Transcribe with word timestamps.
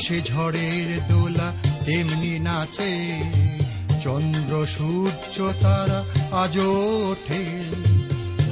বাতাসে 0.00 0.22
ঝড়ের 0.22 1.06
দোলা 1.08 1.52
তেমনি 1.84 2.38
নাচে। 2.38 3.22
চন্দ্র, 4.02 4.66
সূর্য, 4.66 5.52
তারা 5.60 6.04
আজও 6.36 7.06
ওঠে। 7.10 7.44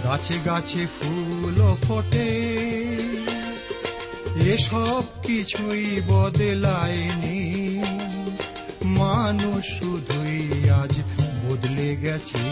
গাছে 0.04 0.38
গাছে 0.46 0.86
ফুল 0.86 1.76
ফোটে। 1.86 2.28
এসব 4.40 5.04
কিছুই 5.22 6.00
বদলায়নি 6.08 7.80
মানুষ 8.84 9.78
শুধুই 9.78 10.70
আজ 10.70 10.98
বদলে 11.46 11.96
গেছে। 11.96 12.44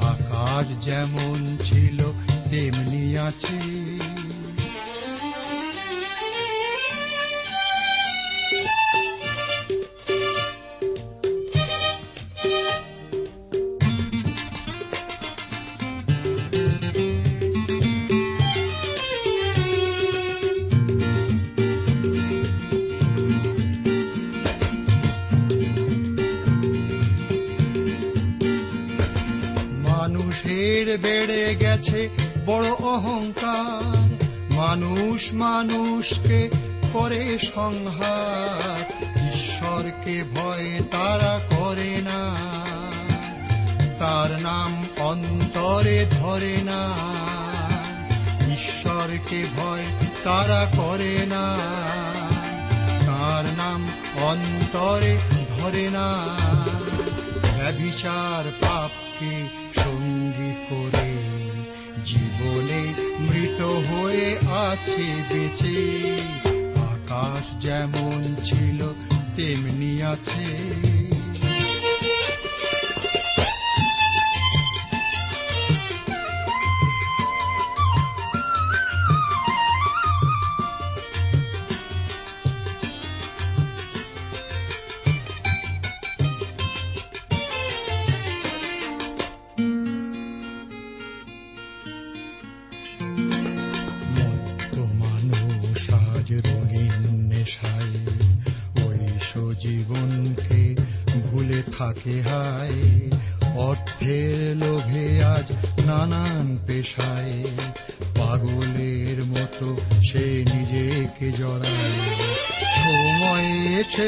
আকাশ 0.00 0.84
যেমন 0.84 1.56
ছিল, 1.64 2.12
তেমনি 2.50 3.18
আছে। 3.18 3.79
মানুষ 35.28 35.32
মানুষকে 35.32 36.50
করে 36.92 37.38
সংহার। 37.38 38.92
ঈশ্বরকে 39.26 40.24
ভয় 40.24 40.80
তারা 40.90 41.40
করে 41.50 42.02
না। 42.02 42.30
তার 43.98 44.40
নাম 44.40 44.84
অন্তরে 44.98 46.06
ধরে 46.10 46.56
না। 46.56 46.96
ঈশ্বরকে 48.52 49.46
ভয় 49.56 49.84
তারা 50.24 50.66
করে 50.76 51.26
না। 51.26 51.56
তার 53.06 53.44
নাম 53.56 53.88
অন্তরে 54.22 55.18
ধরে 55.48 55.90
না। 55.90 56.16
ব্যভিচার 57.58 58.52
পাপকে 58.60 58.99
হয়ে 63.70 64.28
আছে 64.68 65.06
বেঁচে। 65.30 65.78
আকাশ 66.92 67.44
যেমন 67.60 68.20
ছিল 68.44 68.80
তেমনি 69.36 70.02
আছে। 70.02 70.50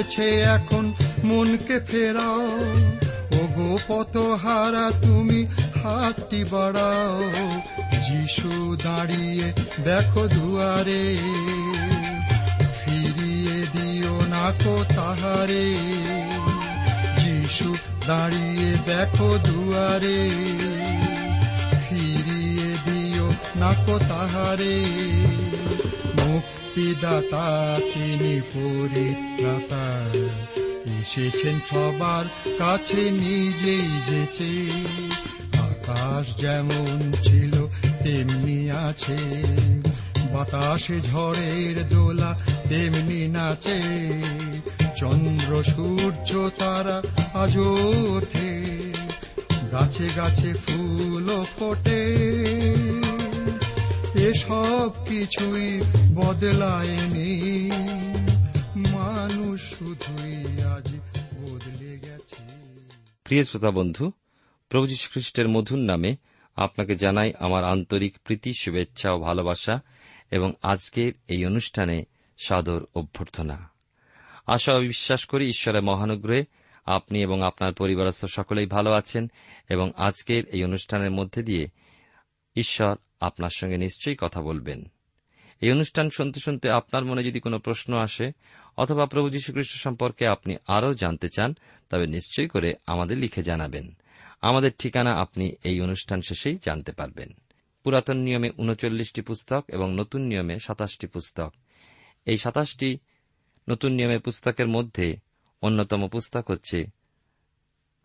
এসেছে 0.03 0.29
এখন 0.57 0.85
মনকে 1.25 1.77
ফেরাও। 1.89 2.47
ও 3.39 3.41
গো 3.57 3.71
পত 3.89 4.15
হারা 4.43 4.87
তুমি 5.03 5.41
হাতটি 5.81 6.41
বাড়াও। 6.53 7.17
যিশু 8.07 8.53
দাঁড়িয়ে 8.85 9.49
দেখো 9.85 10.23
দুয়ারে, 10.35 11.05
ফিরিয়ে 12.81 13.57
দিও 13.75 14.17
না 14.35 14.47
কো 14.63 14.77
তাহারে। 14.97 15.69
যিশু 17.21 17.71
দাঁড়িয়ে 18.07 18.71
দেখো 18.87 19.31
দুয়ারে, 19.47 20.21
ফিরিয়ে 21.85 22.71
দিও 22.87 23.27
না 23.61 23.71
কো 23.85 23.95
তাহারে। 24.11 24.77
মুক্তিদাতা 26.77 27.79
তিনি 27.95 28.41
পরিত্রাতা। 28.55 30.11
এসেছেন 31.01 31.61
সবার 31.71 32.25
কাছে 32.59 33.11
নিজেই 33.11 33.89
যেচে। 34.09 34.71
আকাশ 35.59 36.41
যেমন 36.41 37.13
ছিল, 37.23 37.67
তেমনি 38.05 38.71
আছে। 38.71 39.17
বাতাসে 40.33 41.01
ঝড়ের 41.01 41.89
দোলা 41.89 42.41
তেমনি 42.69 43.29
নাচে। 43.29 43.81
চন্দ্র, 44.97 45.63
সূর্য, 45.63 46.51
তারা 46.59 47.03
আজও 47.35 47.77
ওঠে। 48.17 48.63
গাছে 49.73 50.09
গাছে 50.17 50.55
ফুল 50.55 51.45
ফোটে। 51.59 52.62
এসব 54.23 54.91
কিছুই 55.09 55.81
বদলায়নি। 56.15 57.71
মানুষ 58.77 59.79
শুধুই 59.79 60.63
আজ 60.63 60.95
বদলে 61.41 61.99
গেছে। 61.99 62.43
প্রিয় 63.25 63.45
শ্রোতা 63.45 63.71
বন্ধু, 63.71 64.13
প্রভু 64.69 64.87
খ্রিস্টের 65.11 65.49
মধুর 65.49 65.79
নামে 65.79 66.17
আপনাকে 66.57 66.97
জানাই 66.97 67.33
আমার 67.39 67.65
আন্তরিক 67.65 68.19
প্রীতি, 68.25 68.53
শুভেচ্ছা 68.61 69.13
ও 69.13 69.19
ভালোবাসা 69.19 69.81
এবং 70.31 70.53
আজকের 70.63 71.13
এই 71.29 71.47
অনুষ্ঠানে 71.47 72.05
সাদর 72.39 72.85
অভ্যর্থনা। 72.95 73.71
আশা 74.47 74.79
বিশ্বাস 74.79 75.25
করি 75.25 75.47
ঈশ্বরের 75.47 75.83
মহানুগ্রহে 75.83 76.45
আপনি 76.87 77.23
এবং 77.23 77.43
আপনার 77.43 77.73
পরিবারস্থ 77.73 78.25
সকলেই 78.25 78.67
ভালো 78.67 78.93
আছেন 78.93 79.31
এবং 79.69 79.93
আজকের 79.97 80.47
এই 80.47 80.65
অনুষ্ঠানের 80.65 81.11
মধ্যে 81.11 81.43
দিয়ে 81.43 81.67
ঈশ্বর 82.57 82.97
আপনার 83.23 83.51
সঙ্গে 83.57 83.77
নিশ্চয়ই 83.77 84.17
কথা 84.21 84.43
বলবেন। 84.43 84.85
এই 85.61 85.71
অনুষ্ঠান 85.71 86.11
শুনতে 86.11 86.41
শুনতে 86.41 86.71
আপনার 86.71 87.05
মনে 87.05 87.25
যদি 87.25 87.41
কোনো 87.41 87.59
প্রশ্ন 87.59 87.97
আসে, 87.97 88.33
অথবা 88.77 89.07
প্রভু 89.07 89.31
যীশুখ্রিস্ট 89.31 89.83
সম্পর্কে 89.83 90.27
আপনি 90.27 90.57
আরও 90.67 90.95
জানতে 90.95 91.29
চান, 91.29 91.57
তবে 91.91 92.07
নিশ্চয়ই 92.07 92.49
করে 92.49 92.75
আমাদের 92.87 93.19
লিখে 93.19 93.43
জানাবেন। 93.43 93.97
আমাদের 94.43 94.71
ঠিকানা 94.79 95.13
আপনি 95.15 95.53
এই 95.65 95.81
অনুষ্ঠান 95.81 96.21
শেষেই 96.21 96.59
জানতে 96.65 96.93
পারবেন। 96.93 97.29
পুরাতন 97.85 98.17
নিয়মে 98.17 98.51
উনচল্লিশটি 98.59 99.21
পুস্তক 99.21 99.65
এবং 99.69 99.95
নতুন 99.95 100.21
নিয়মে 100.21 100.59
সাতাশটি 100.59 101.07
পুস্তক। 101.07 101.55
এই 102.27 102.39
সাতাশটি 102.39 102.99
নতুন 103.71 103.93
নিয়মের 103.93 104.21
পুস্তকের 104.21 104.69
মধ্যে 104.69 105.17
অন্যতম 105.63 106.09
পুস্তক 106.09 106.51
হচ্ছে 106.51 106.85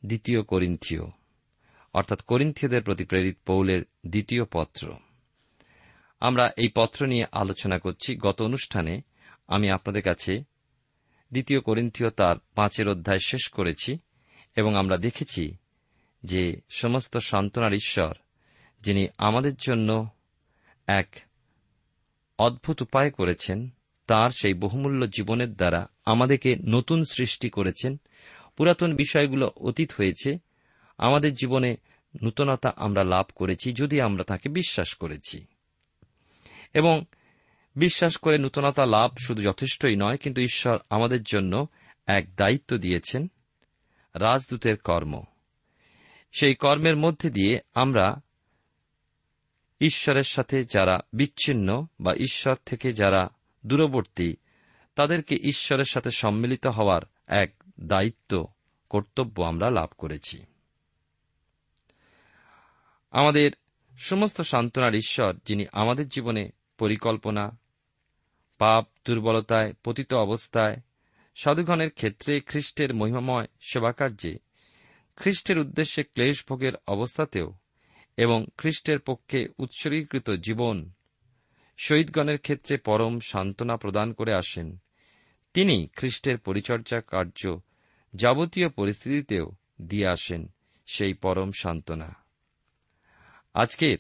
দ্বিতীয় 0.06 0.42
করিন্থীয়, 0.44 1.06
অর্থাৎ 1.94 2.22
করিন্থীয়দের 2.22 2.84
প্রতি 2.84 3.04
প্রেরিত 3.04 3.38
পৌলের 3.46 3.82
দ্বিতীয় 4.08 4.44
পত্র। 4.52 4.94
আমরা 6.20 6.50
এই 6.58 6.70
পত্র 6.76 7.06
নিয়ে 7.06 7.26
আলোচনা 7.32 7.80
করছি 7.80 8.16
গত 8.16 8.42
অনুষ্ঠানে। 8.42 9.02
আমি 9.48 9.70
আপনাদের 9.70 10.02
কাছে 10.02 10.38
দ্বিতীয় 11.32 11.60
করিন্থীয় 11.60 12.10
তার 12.10 12.36
পাঁচের 12.56 12.90
অধ্যায় 12.90 13.20
শেষ 13.20 13.50
করেছি 13.50 13.98
এবং 14.56 14.76
আমরা 14.76 14.98
দেখেছি 14.98 15.56
যে 16.24 16.62
সমস্ত 16.70 17.18
সান্ত্বনার 17.18 17.74
ঈশ্বর, 17.74 18.14
যিনি 18.82 19.08
আমাদের 19.18 19.56
জন্য 19.56 20.10
এক 20.88 21.16
অদ্ভুত 22.40 22.82
উপায় 22.82 23.12
করেছেন, 23.12 23.70
তার 24.08 24.30
সেই 24.30 24.54
বহুমূল্য 24.54 25.08
জীবনের 25.08 25.54
দ্বারা 25.54 25.88
আমাদেরকে 26.06 26.56
নতুন 26.66 27.04
সৃষ্টি 27.12 27.50
করেছেন। 27.50 28.00
পুরাতন 28.58 28.96
বিষয়গুলো 28.96 29.52
অতীত 29.56 29.92
হয়েছে, 29.92 30.38
আমাদের 30.98 31.34
জীবনে 31.34 31.78
নূতনতা 32.24 32.74
আমরা 32.76 33.04
লাভ 33.04 33.26
করেছি, 33.36 33.74
যদি 33.74 34.02
আমরা 34.02 34.24
তাকে 34.24 34.50
বিশ্বাস 34.50 34.94
করেছি। 34.96 35.46
এবং 36.74 37.06
বিশ্বাস 37.76 38.18
করে 38.18 38.38
নূতনতা 38.38 38.86
লাভ 38.86 39.12
শুধু 39.18 39.42
যথেষ্টই 39.42 39.96
নয়, 39.96 40.18
কিন্তু 40.18 40.42
ঈশ্বর 40.42 40.80
আমাদের 40.90 41.24
জন্য 41.24 41.68
এক 42.08 42.36
দায়িত্ব 42.36 42.78
দিয়েছেন, 42.78 43.32
রাজদূতের 44.14 44.78
কর্ম। 44.78 45.24
সেই 46.40 46.56
কর্মের 46.56 46.96
মধ্যে 46.96 47.30
দিয়ে 47.30 47.60
আমরা 47.74 48.22
ঈশ্বরের 49.82 50.24
সাথে 50.24 50.64
যারা 50.64 51.00
বিচ্ছিন্ন 51.14 51.88
বা 52.00 52.14
ঈশ্বর 52.14 52.56
থেকে 52.66 52.92
যারা 52.92 53.30
দূরবর্তী, 53.66 54.36
তাদেরকে 54.96 55.36
ঈশ্বরের 55.36 55.86
সাথে 55.86 56.12
সম্মিলিত 56.12 56.68
হওয়ার 56.68 57.02
এক 57.28 57.54
দায়িত্ব, 57.80 58.48
কর্তব্য 58.90 59.42
আমরা 59.42 59.70
লাভ 59.70 59.90
করেছি। 59.98 60.46
আমাদের 63.12 63.52
সমস্ত 64.00 64.42
সান্ত্বনার 64.42 64.96
ঈশ্বর, 64.96 65.34
যিনি 65.46 65.66
আমাদের 65.72 66.08
জীবনে 66.08 66.50
পরিকল্পনা, 66.78 67.60
পাপ 68.58 68.86
দুর্বলতায় 69.06 69.74
পতিত 69.84 70.14
অবস্থায়, 70.14 70.78
সাধুগণের 71.36 71.92
ক্ষেত্রে 71.92 72.40
খ্রিস্টের 72.40 72.94
মহিমাময় 72.94 73.48
সেবাকার্যে, 73.60 74.38
খ্রিস্টের 75.16 75.60
উদ্দেশ্যে 75.60 76.04
ক্লেশ 76.04 76.46
ভোগের 76.50 76.74
অবস্থাতেও 76.88 77.54
এবং 78.18 78.46
খ্রিস্টের 78.58 79.00
পক্ষে 79.00 79.48
উৎসর্গীকৃত 79.58 80.30
জীবন, 80.30 80.92
শহীদগণের 81.78 82.40
ক্ষেত্রে 82.40 82.78
পরম 82.78 83.20
সান্ত্বনা 83.20 83.78
প্রদান 83.78 84.14
করে 84.14 84.34
আসেন। 84.34 84.78
তিনি 85.54 85.88
খ্রিস্টের 85.96 86.38
পরিচর্যা 86.38 87.02
কার্য 87.02 87.60
যাবতীয় 88.14 88.70
পরিস্থিতিতেও 88.70 89.52
দিয়ে 89.82 90.08
আসেন 90.08 90.54
সেই 90.86 91.14
পরম 91.14 91.52
সান্ত্বনা। 91.60 92.16
আজকের 93.54 93.98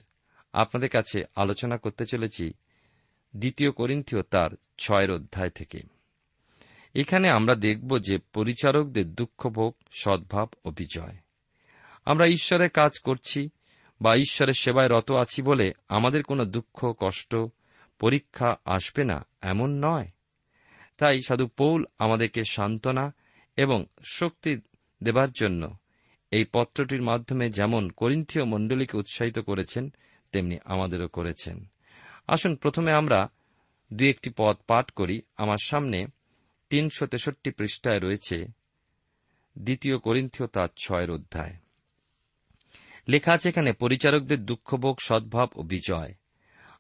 আপনাদের 0.54 0.90
কাছে 0.90 1.24
আলোচনা 1.36 1.78
করতে 1.78 2.06
চলেছি 2.06 2.54
দ্বিতীয় 3.36 3.72
করিন্থীয় 3.72 4.22
তার 4.22 4.50
ছয়ের 4.78 5.12
অধ্যায় 5.12 5.50
থেকে। 5.50 5.80
এখানে 6.94 7.30
আমরা 7.30 7.56
দেখব 7.56 7.98
যে 7.98 8.18
পরিচারকদের 8.18 9.16
দুঃখভোগ 9.16 9.76
সদ্ভাব 9.92 10.50
ও 10.66 10.70
বিজয় 10.70 11.18
আমরা 12.06 12.28
ঈশ্বরের 12.28 12.70
কাজ 12.70 13.00
করছি 13.00 13.50
বা 14.02 14.16
ঈশ্বরের 14.16 14.54
সেবায় 14.54 14.88
রত 14.88 15.12
আছি 15.12 15.42
বলে 15.42 15.72
আমাদের 15.90 16.24
কোনো 16.24 16.46
দুঃখ, 16.46 16.94
কষ্ট, 17.00 17.36
পরীক্ষা 18.00 18.56
আসবে 18.66 19.04
না, 19.04 19.26
এমন 19.42 19.86
নয়। 19.86 20.08
তাই 20.98 21.22
সাধু 21.22 21.48
পৌল 21.48 21.86
আমাদেরকে 22.00 22.44
সান্ত্বনা 22.44 23.14
এবং 23.58 23.86
শক্তি 24.12 24.58
দেবার 25.04 25.32
জন্য 25.32 25.78
এই 26.32 26.46
পত্রটির 26.54 27.02
মাধ্যমে 27.02 27.50
যেমন 27.50 27.90
করিন্থীয় 27.90 28.46
মণ্ডলীকে 28.46 28.98
উৎসাহিত 28.98 29.40
করেছেন, 29.40 29.94
তেমনি 30.32 30.58
আমাদেরও 30.66 31.08
করেছেন। 31.08 31.66
আসুন 32.28 32.56
প্রথমে 32.56 32.92
আমরা 32.92 33.30
দু 33.94 34.06
একটি 34.06 34.30
পদ 34.38 34.58
পাঠ 34.68 34.92
করি। 34.92 35.22
আমার 35.38 35.58
সামনে 35.62 36.06
তিনশো 36.70 37.06
তেষট্টি 37.06 37.52
পৃষ্ঠায় 37.52 38.00
রয়েছে 38.00 38.46
দ্বিতীয় 39.58 39.98
করিন্থীয় 39.98 40.48
তার 40.48 40.68
ছয়ের 40.78 41.12
অধ্যায়। 41.12 41.56
লেখা 43.08 43.34
আছে 43.34 43.50
এখানে, 43.50 43.74
পরিচারকদের 43.74 44.46
দুঃখভোগ, 44.46 44.98
সদ্ভাব 45.02 45.50
ও 45.56 45.62
বিজয়। 45.62 46.14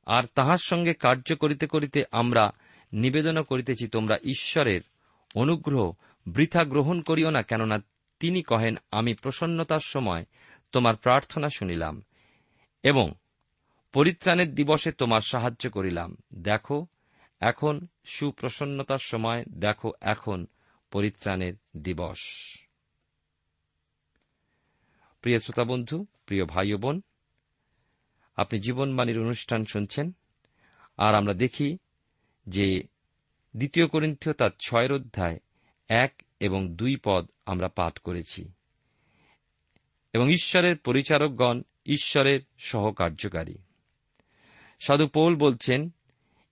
আর 0.05 0.23
তাহার 0.35 0.57
সঙ্গে 0.57 0.93
কার্য 0.93 1.35
করিতে 1.35 1.67
করিতে 1.67 2.03
আমরা 2.11 2.51
নিবেদন 2.93 3.41
করিতেছি, 3.41 3.87
তোমরা 3.87 4.17
ঈশ্বরের 4.23 4.81
অনুগ্রহ 5.35 5.91
বৃথা 6.27 6.63
গ্রহণ 6.63 7.01
করিও 7.01 7.29
না, 7.29 7.41
কেননা 7.41 7.79
তিনি 8.19 8.41
কহেন, 8.41 8.75
আমি 8.91 9.13
প্রসন্নতার 9.13 9.79
সময় 9.79 10.25
তোমার 10.71 10.95
প্রার্থনা 10.95 11.49
শুনিলাম 11.49 12.01
এবং 12.83 13.13
পরিত্রাণের 13.97 14.55
দিবসে 14.55 14.91
তোমার 14.91 15.21
সাহায্য 15.21 15.69
করিলাম। 15.69 16.17
দেখো, 16.33 16.87
এখন 17.39 17.87
সুপ্রসন্নতার 18.05 18.97
সময়, 18.97 19.43
দেখো 19.49 19.91
এখন 20.01 20.47
পরিত্রাণের 20.91 21.53
দিবস। 21.77 22.19
প্রিয় 25.21 25.39
শ্রোতা 25.39 25.63
বন্ধু 25.63 26.05
প্রিয় 26.25 26.45
ভাই 26.45 26.73
বোন, 26.73 27.01
আপনি 28.35 28.59
জীবনবাণীর 28.59 29.19
অনুষ্ঠান 29.19 29.65
শুনছেন, 29.65 30.15
আর 30.97 31.15
আমরা 31.15 31.33
দেখি 31.33 31.77
যে 32.47 32.83
দ্বিতীয় 33.55 33.87
করিন্থীয় 33.87 34.33
তার 34.33 34.49
ছয়ের 34.59 34.91
অধ্যায় 34.91 35.39
এক 35.87 36.21
এবং 36.39 36.75
দুই 36.75 36.97
পদ 37.03 37.29
আমরা 37.45 37.67
পাঠ 37.67 37.97
করেছি। 37.97 38.51
এবং 40.13 40.31
ঈশ্বরের 40.31 40.77
পরিচারকগণ 40.77 41.61
ঈশ্বরের 41.85 42.39
সহকার্যকারী। 42.57 43.57
সাধু 44.79 45.07
পৌল 45.07 45.35
বলছেন, 45.35 45.89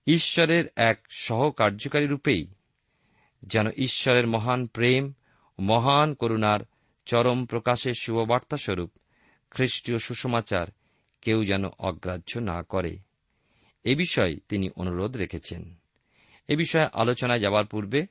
ঈশ্বরের 0.06 0.64
এক 0.76 1.06
সহকার্যকারী 1.10 2.06
রূপেই 2.06 2.46
যেন 3.42 3.66
ঈশ্বরের 3.70 4.26
মহান 4.26 4.66
প্রেম 4.66 5.12
মহান 5.60 6.14
করুণার 6.14 6.60
চরম 7.06 7.46
প্রকাশের 7.46 7.92
শুভবার্তা 8.00 8.56
স্বরূপ 8.56 8.90
খ্রিস্টীয় 9.50 9.98
সুসমাচার 9.98 10.66
কেউ 11.20 11.44
যেন 11.44 11.64
অগ্রাহ্য 11.78 12.38
না 12.38 12.62
করে। 12.62 12.98
এ 13.84 13.94
বিষয়ে 13.94 14.36
তিনি 14.48 14.68
অনুরোধ 14.76 15.16
রেখেছেন। 15.16 15.74
এ 16.48 16.56
বিষয়ে 16.56 16.88
আলোচনায় 16.92 17.38
যাবার 17.38 17.64
পূর্বে 17.64 18.06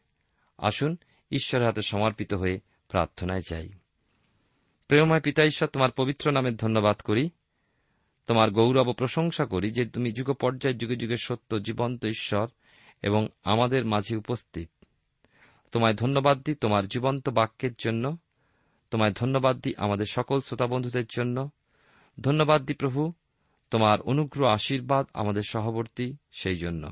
আসুন 0.57 0.98
ঈশ্বরের 1.31 1.65
হাতে 1.65 1.81
সমর্পিত 1.81 2.34
হয়ে 2.34 2.60
প্রার্থনায় 2.88 3.41
যাই। 3.50 3.69
প্রেমময় 4.88 5.19
পিতা 5.19 5.43
ঈশ্বর, 5.43 5.69
তোমার 5.69 5.91
পবিত্র 5.91 6.31
নামের 6.31 6.55
ধন্যবাদ 6.55 6.95
করি। 6.95 7.29
তোমার 8.27 8.51
গৌরব 8.51 8.94
প্রশংসা 8.94 9.46
করি 9.46 9.72
যে 9.72 9.86
তুমি 9.86 10.12
যুগ 10.12 10.34
পর্যায়ে 10.34 10.75
যুগে 10.75 10.96
যুগে 10.96 11.17
সত্য, 11.17 11.60
জীবন্ত 11.60 12.05
ঈশ্বর 12.05 12.48
এবং 13.01 13.27
আমাদের 13.44 13.86
মাঝে 13.86 14.15
উপস্থিত। 14.15 14.70
তোমায় 15.72 15.94
ধন্যবাদ 15.94 16.41
দিই 16.41 16.55
তোমার 16.55 16.88
জীবন্ত 16.88 17.29
বাক্যের 17.29 17.72
জন্য। 17.77 18.17
তোমায় 18.91 19.13
ধন্যবাদ 19.13 19.60
দিই 19.60 19.74
আমাদের 19.77 20.05
সকল 20.05 20.39
শ্রোতা 20.39 20.67
বন্ধুদের 20.67 21.05
জন্য। 21.10 21.50
ধন্যবাদ 22.22 22.65
দিই 22.65 22.75
প্রভু, 22.75 23.13
তোমার 23.72 24.01
অনুগ্রহ, 24.01 24.50
আশীর্বাদ 24.50 25.08
আমাদের 25.13 25.41
সহবর্তী 25.50 26.13
সেই 26.32 26.55
জন্য। 26.55 26.91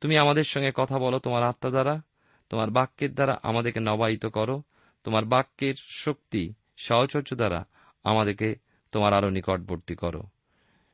তুমি 0.00 0.16
আমাদের 0.16 0.44
সঙ্গে 0.44 0.72
কথা 0.74 0.98
বলো 0.98 1.18
তোমার 1.18 1.42
আত্মা 1.42 1.70
দ্বারা, 1.70 2.02
তোমার 2.48 2.70
বাক্যের 2.70 3.14
দ্বারা 3.14 3.40
আমাদেরকে 3.42 3.80
নবায়িত 3.80 4.26
করো, 4.26 4.62
তোমার 5.04 5.24
বাক্যের 5.24 5.74
শক্তি, 5.78 6.52
সহচর্য 6.76 7.36
দ্বারা 7.36 7.64
আমাদেরকে 8.04 8.54
তোমার 8.92 9.14
আরও 9.14 9.30
নিকটবর্তী 9.30 9.94
করো। 9.94 10.22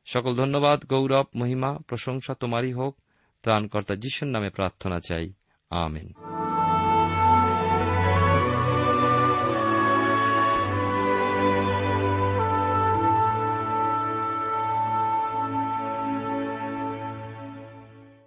সকল 0.05 0.35
ধন্যবাদ, 0.35 0.85
গৌরব, 0.85 1.25
মহিমা, 1.35 1.77
প্রশংসা 1.87 2.33
তোমারই 2.33 2.73
হোক। 2.73 2.97
ত্রাণকর্তা 3.43 3.95
যিশুর 3.95 4.27
নামে 4.27 4.49
প্রার্থনা 4.49 4.99
চাই। 4.99 5.33
আমেন। 5.69 6.13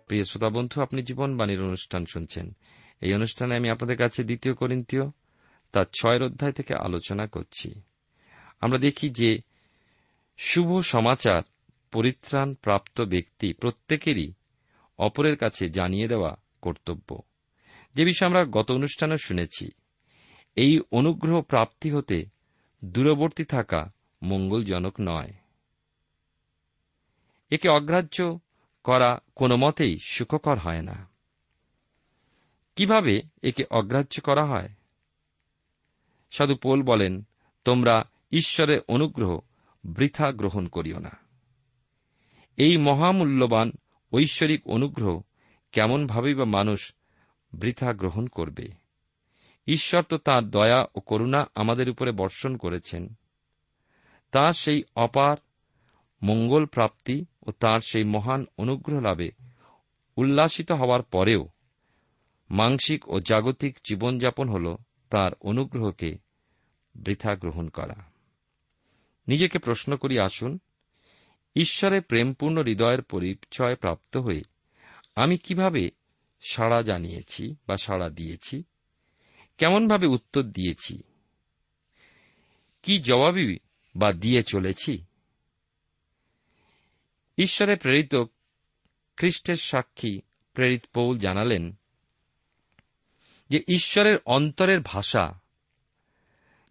প্রিয় 0.06 0.24
শ্রোতা 0.24 0.48
বন্ধু, 0.48 0.82
আপনি 0.82 1.02
জীবনবাণীর 1.02 1.62
অনুষ্ঠান 1.62 2.04
শুনছেন। 2.12 2.56
এই 3.00 3.14
অনুষ্ঠানে 3.14 3.56
আমি 3.56 3.70
আপনাদের 3.70 3.96
কাছে 3.96 4.24
দ্বিতীয় 4.24 4.54
করিন্তীয় 4.54 5.02
তার 5.72 5.84
ছয়ের 5.84 6.22
অধ্যায় 6.22 6.52
থেকে 6.52 6.74
আলোচনা 6.74 7.26
করছি। 7.26 7.80
আমরা 8.60 8.78
দেখি 8.78 9.10
যে 9.10 9.38
শুভ 10.38 10.80
সমাচার 10.80 11.42
পরিত্রাণ 11.92 12.54
প্রাপ্ত 12.54 13.00
ব্যক্তি 13.00 13.52
প্রত্যেকেরই 13.52 14.32
অপরের 14.98 15.36
কাছে 15.36 15.68
জানিয়ে 15.68 16.08
দেওয়া 16.08 16.36
কর্তব্য। 16.62 17.18
যে 17.94 18.04
বিষয়ে 18.04 18.28
আমরা 18.28 18.44
গত 18.44 18.70
অনুষ্ঠানে 18.70 19.16
শুনেছি, 19.16 19.68
এই 20.56 20.80
অনুগ্রহ 20.92 21.42
প্রাপ্তি 21.42 21.90
হতে 21.90 22.24
দূরবর্তী 22.84 23.44
থাকা 23.44 23.92
মঙ্গলজনক 24.22 24.94
নয়। 25.00 25.32
একে 27.50 27.68
অগ্রাহ্য 27.68 28.38
করা 28.84 29.18
কোনো 29.34 29.56
মতেই 29.56 29.98
সুখকর 29.98 30.58
হয় 30.58 30.82
না। 30.82 31.08
কীভাবে 32.76 33.22
একে 33.42 33.64
অগ্রাহ্য 33.70 34.20
করা 34.20 34.44
হয়? 34.44 34.68
সাধু 36.30 36.56
পোল 36.56 36.82
বলেন, 36.82 37.26
তোমরা 37.64 38.04
ঈশ্বরের 38.32 38.80
অনুগ্রহ 38.88 39.38
বৃথা 39.84 40.32
গ্রহণ 40.32 40.66
করিও 40.66 40.98
না। 40.98 41.27
এই 42.58 42.76
মহামূল্যবান 42.76 43.72
ঐশ্বরিক 44.12 44.68
অনুগ্রহ 44.68 45.20
কেমনভাবেই 45.72 46.34
বা 46.34 46.44
মানুষ 46.44 46.94
বৃথা 47.52 47.92
গ্রহণ 47.92 48.26
করবে। 48.26 48.68
ঈশ্বর 49.66 50.02
তো 50.02 50.16
তাঁর 50.16 50.50
দয়া 50.50 50.86
ও 50.94 51.00
করুণা 51.00 51.46
আমাদের 51.54 51.90
উপরে 51.90 52.12
বর্ষণ 52.12 52.56
করেছেন। 52.56 53.14
তার 54.32 54.52
সেই 54.52 54.82
অপার 54.96 55.36
মঙ্গল 56.22 56.66
প্রাপ্তি 56.66 57.24
ও 57.46 57.50
তার 57.50 57.80
সেই 57.80 58.04
মহান 58.04 58.46
অনুগ্রহ 58.58 59.00
লাভে 59.00 59.30
উল্লাসিত 60.16 60.72
হওয়ার 60.72 61.02
পরেও 61.02 61.48
মাংসিক 62.50 63.08
ও 63.08 63.20
জাগতিক 63.20 63.78
জীবনযাপন 63.88 64.48
হল 64.48 64.76
তার 65.10 65.30
অনুগ্রহকে 65.40 66.18
বৃথা 66.94 67.34
গ্রহণ 67.34 67.68
করা। 67.68 67.96
নিজেকে 69.28 69.58
প্রশ্ন 69.58 69.96
করি 69.96 70.18
আসুন 70.18 70.58
ঈশ্বরের 71.60 72.02
প্রেমপূর্ণ 72.02 72.62
হৃদয়ের 72.62 73.02
পরিচয় 73.02 73.74
প্রাপ্ত 73.74 74.16
হয়ে 74.16 74.42
আমি 75.16 75.38
কীভাবে 75.38 75.90
সাড়া 76.40 76.82
জানিয়েছি 76.82 77.56
বা 77.68 77.76
সাড়া 77.76 78.08
দিয়েছি? 78.08 78.62
কেমনভাবে 79.58 80.06
উত্তর 80.06 80.42
দিয়েছি? 80.42 81.02
কি 82.82 83.00
জবাবই 83.00 83.58
বা 83.96 84.12
দিয়ে 84.12 84.42
চলেছি? 84.42 85.04
ঈশ্বরে 87.38 87.76
প্রেরিত 87.76 88.14
খ্রিস্টের 89.16 89.56
সাক্ষী 89.56 90.20
প্রেরিত 90.52 90.84
পৌল 90.94 91.18
জানালেন 91.18 91.78
যে 93.50 93.62
ঈশ্বরের 93.68 94.18
অন্তরের 94.26 94.80
ভাষা 94.84 95.40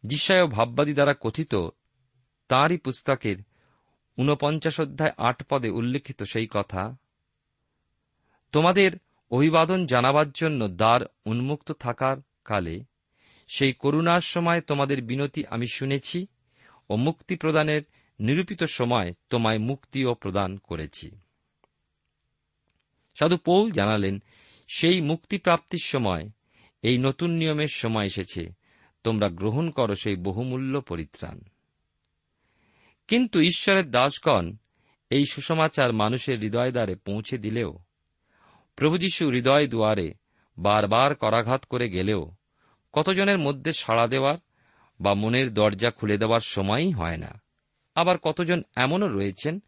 যিশায় 0.05 0.47
ভাববাদী 0.47 0.93
দ্বারা 0.93 1.13
কথিত, 1.21 1.55
তাঁরই 2.47 2.77
পুস্তকের 2.77 3.37
ঊনপঞ্চাশ 4.17 4.79
অধ্যায় 4.79 5.11
আট 5.17 5.43
পদে 5.49 5.69
উল্লিখিত 5.69 6.23
সেই 6.23 6.47
কথা, 6.51 6.95
তোমাদের 8.51 8.91
অভিবাদন 9.31 9.85
জানাবার 9.85 10.31
জন্য 10.31 10.67
দ্বার 10.67 11.01
উন্মুক্ত 11.25 11.71
থাকার 11.71 12.17
কালে 12.45 12.83
সেই 13.47 13.73
করুণার 13.73 14.19
সময় 14.19 14.61
তোমাদের 14.61 15.01
বিনতি 15.01 15.45
আমি 15.49 15.67
শুনেছি 15.67 16.27
ও 16.89 16.95
মুক্তি 16.95 17.35
প্রদানের 17.35 17.81
নিরূপিত 18.19 18.63
সময় 18.63 19.13
তোমায় 19.29 19.59
মুক্তিও 19.59 20.13
প্রদান 20.13 20.57
করেছি। 20.57 21.11
সাধু 23.15 23.37
পৌল 23.37 23.71
জানালেন, 23.71 24.23
সেই 24.67 25.01
মুক্তিপ্রাপ্তির 25.01 25.83
সময়, 25.83 26.29
এই 26.81 26.97
নতুন 26.97 27.29
নিয়মের 27.31 27.71
সময় 27.71 28.05
এসেছে, 28.05 28.49
তোমরা 29.03 29.29
গ্রহণ 29.29 29.69
করো 29.69 29.95
সেই 29.95 30.15
বহুমূল্য 30.15 30.81
পরিত্রাণ। 30.81 31.39
কিন্তু 33.07 33.39
ঈশ্বরের 33.39 33.91
দাসগণ 33.91 34.53
এই 35.09 35.25
সুসমাচার 35.25 35.93
মানুষের 35.93 36.39
হৃদয় 36.39 36.71
দ্বারে 36.71 36.95
পৌঁছে 36.95 37.37
দিলেও, 37.37 37.79
প্রভু 38.75 38.97
যীশু 38.97 39.29
হৃদয় 39.29 39.67
দুয়ারে 39.67 40.13
বারবার 40.57 41.15
করাঘাত 41.15 41.65
করে 41.65 41.89
গেলেও, 41.89 42.31
কতজনের 42.93 43.37
মধ্যে 43.37 43.73
সাড়া 43.73 44.07
দেওয়ার 44.07 44.37
বা 44.99 45.13
মনের 45.13 45.53
দরজা 45.53 45.91
খুলে 45.91 46.17
দেওয়ার 46.17 46.39
সময়ই 46.39 46.91
হয় 46.91 47.17
না। 47.17 47.41
আবার 47.95 48.17
কতজন 48.17 48.63
এমনও 48.75 49.07
রয়েছেন, 49.07 49.59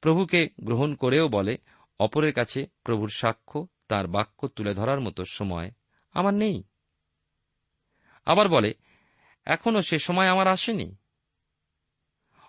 প্রভুকে 0.00 0.48
গ্রহণ 0.62 0.94
করেও 0.94 1.28
বলে, 1.28 1.58
অপরের 2.00 2.32
কাছে 2.32 2.66
প্রভুর 2.84 3.08
সাক্ষ্য, 3.08 3.66
তার 3.88 4.06
বাক্য 4.06 4.48
তুলে 4.48 4.74
ধরার 4.74 5.00
মতো 5.00 5.24
সময় 5.24 5.70
আমার 6.12 6.34
নেই। 6.34 6.62
আবার 8.26 8.48
বলে, 8.48 8.74
এখনও 9.44 9.80
সে 9.80 9.98
সময় 9.98 10.28
আমার 10.28 10.48
আসেনি? 10.48 10.96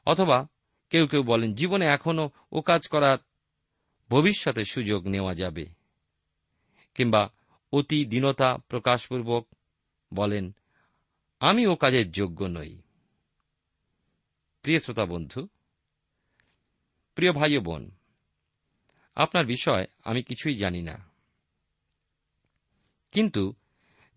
অথবা 0.05 0.47
কেউ 0.89 1.07
কেউ 1.07 1.23
বলেন, 1.23 1.55
জীবনে 1.55 1.85
এখনও 1.85 2.29
ও 2.51 2.61
কাজ 2.61 2.87
করার 2.87 3.17
ভবিষ্যতে 4.09 4.65
সুযোগ 4.65 5.07
নেওয়া 5.07 5.35
যাবে। 5.35 5.65
কিংবা 6.95 7.29
অতি 7.73 8.05
দীনতা 8.05 8.57
প্রকাশপূর্বক 8.57 9.47
বলেন, 10.13 10.55
আমি 11.39 11.67
ও 11.67 11.75
কাজের 11.75 12.11
যোগ্য 12.11 12.45
নই। 12.45 12.81
প্রিয় 14.61 14.79
শ্রোতা 14.79 15.05
বন্ধু, 15.05 15.47
প্রিয় 17.15 17.31
ভাই 17.31 17.57
বোন, 17.57 17.91
আপনার 19.15 19.45
বিষয় 19.45 19.85
আমি 20.03 20.23
কিছুই 20.23 20.55
জানি 20.55 20.81
না। 20.81 21.09
কিন্তু 23.11 23.53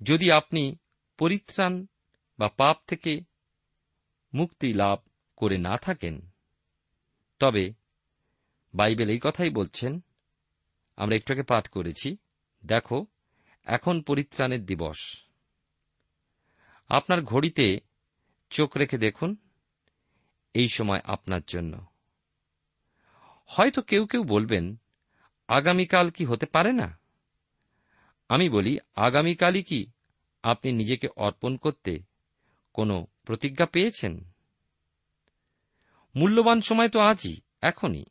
যদি 0.02 0.32
আপনি 0.32 0.76
পরিত্রাণ 1.18 1.86
বা 2.38 2.48
পাপ 2.48 2.76
থেকে 2.86 3.20
মুক্তি 4.34 4.72
লাভ 4.74 5.07
করে 5.38 5.58
না 5.58 5.76
থাকেন। 5.76 6.30
তবে 7.38 7.72
বাইবেল 8.74 9.08
এই 9.10 9.20
কথাই 9.22 9.50
বলছেন, 9.50 10.04
আমরা 10.96 11.16
একটুকে 11.16 11.42
পাঠ 11.42 11.68
করেছি, 11.68 12.16
দেখো, 12.66 13.06
এখন 13.64 14.02
পরিত্রাণের 14.02 14.66
দিবস। 14.66 15.24
আপনার 16.88 17.22
ঘড়িতে 17.22 17.80
চোখ 18.50 18.76
রেখে 18.76 18.98
দেখুন, 18.98 19.36
এই 20.54 20.68
সময় 20.68 21.00
আপনার 21.04 21.40
জন্য। 21.46 21.86
হয়তো 23.46 23.82
কেউ 23.82 24.06
কেউ 24.06 24.24
বলবেন, 24.24 24.80
আগামীকাল 25.48 26.10
কি 26.10 26.24
হতে 26.24 26.46
পারে 26.46 26.72
না? 26.72 26.98
আমি 28.28 28.48
বলি, 28.48 28.78
আগামীকালই 28.94 29.62
কি 29.62 29.90
আপনি 30.42 30.72
নিজেকে 30.72 31.08
অর্পণ 31.16 31.56
করতে 31.56 32.02
কোনো 32.72 33.06
প্রতিজ্ঞা 33.22 33.66
পেয়েছেন? 33.66 34.32
মূল্যবান 36.18 36.60
সময় 36.60 36.88
তো 36.88 37.00
আজই, 37.00 37.40
এখনই। 37.62 38.04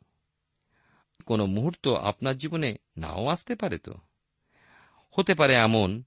কোনো 1.26 1.46
মুহূর্ত 1.46 1.88
আপনার 1.88 2.36
জীবনে 2.36 2.76
নাও 2.96 3.28
আসতে 3.28 3.54
পারে 3.54 3.78
তো? 3.78 3.94
হতে 5.18 5.34
পারে 5.34 5.54
এমন 5.54 6.02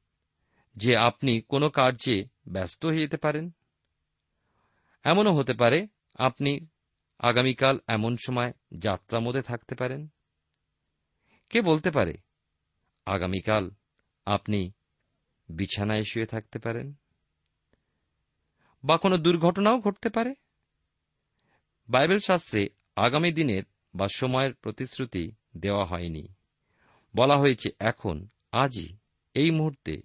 যে 0.75 0.97
আপনি 0.97 1.41
কোনো 1.41 1.69
কার্যে 1.69 2.25
ব্যস্ত 2.47 2.85
হয়ে 2.85 2.99
যেতে 2.99 3.17
পারেন। 3.17 3.51
এমনও 5.03 5.31
হতে 5.31 5.53
পারে 5.53 5.87
আপনি 6.15 6.67
আগামীকাল 7.19 7.79
এমন 7.87 8.15
সময় 8.25 8.53
যাত্রা 8.77 9.19
মধ্যে 9.19 9.41
থাকতে 9.41 9.75
পারেন। 9.75 10.07
কে 11.49 11.61
বলতে 11.61 11.91
পারে, 11.91 12.13
আগামীকাল 13.05 13.71
আপনি 14.25 14.71
বিছানায় 15.49 16.03
শুয়ে 16.03 16.25
থাকতে 16.25 16.59
পারেন। 16.59 16.93
বা 18.83 18.97
কোনো 18.97 19.17
দুর্ঘটনাও 19.17 19.79
ঘটতে 19.79 20.09
পারে। 20.09 20.35
বাইবেল 21.91 22.19
শাস্ত্রে 22.19 22.69
আগামী 22.95 23.31
দিনের 23.31 23.63
বা 23.95 24.07
সময়ের 24.15 24.53
প্রতিশ্রুতি 24.53 25.31
দেওয়া 25.57 25.85
হয়নি। 25.85 26.27
বলা 27.15 27.37
হয়েছে, 27.37 27.69
এখন, 27.79 28.27
আজই, 28.51 28.97
এই 29.33 29.51
মুহূর্তে। 29.51 30.01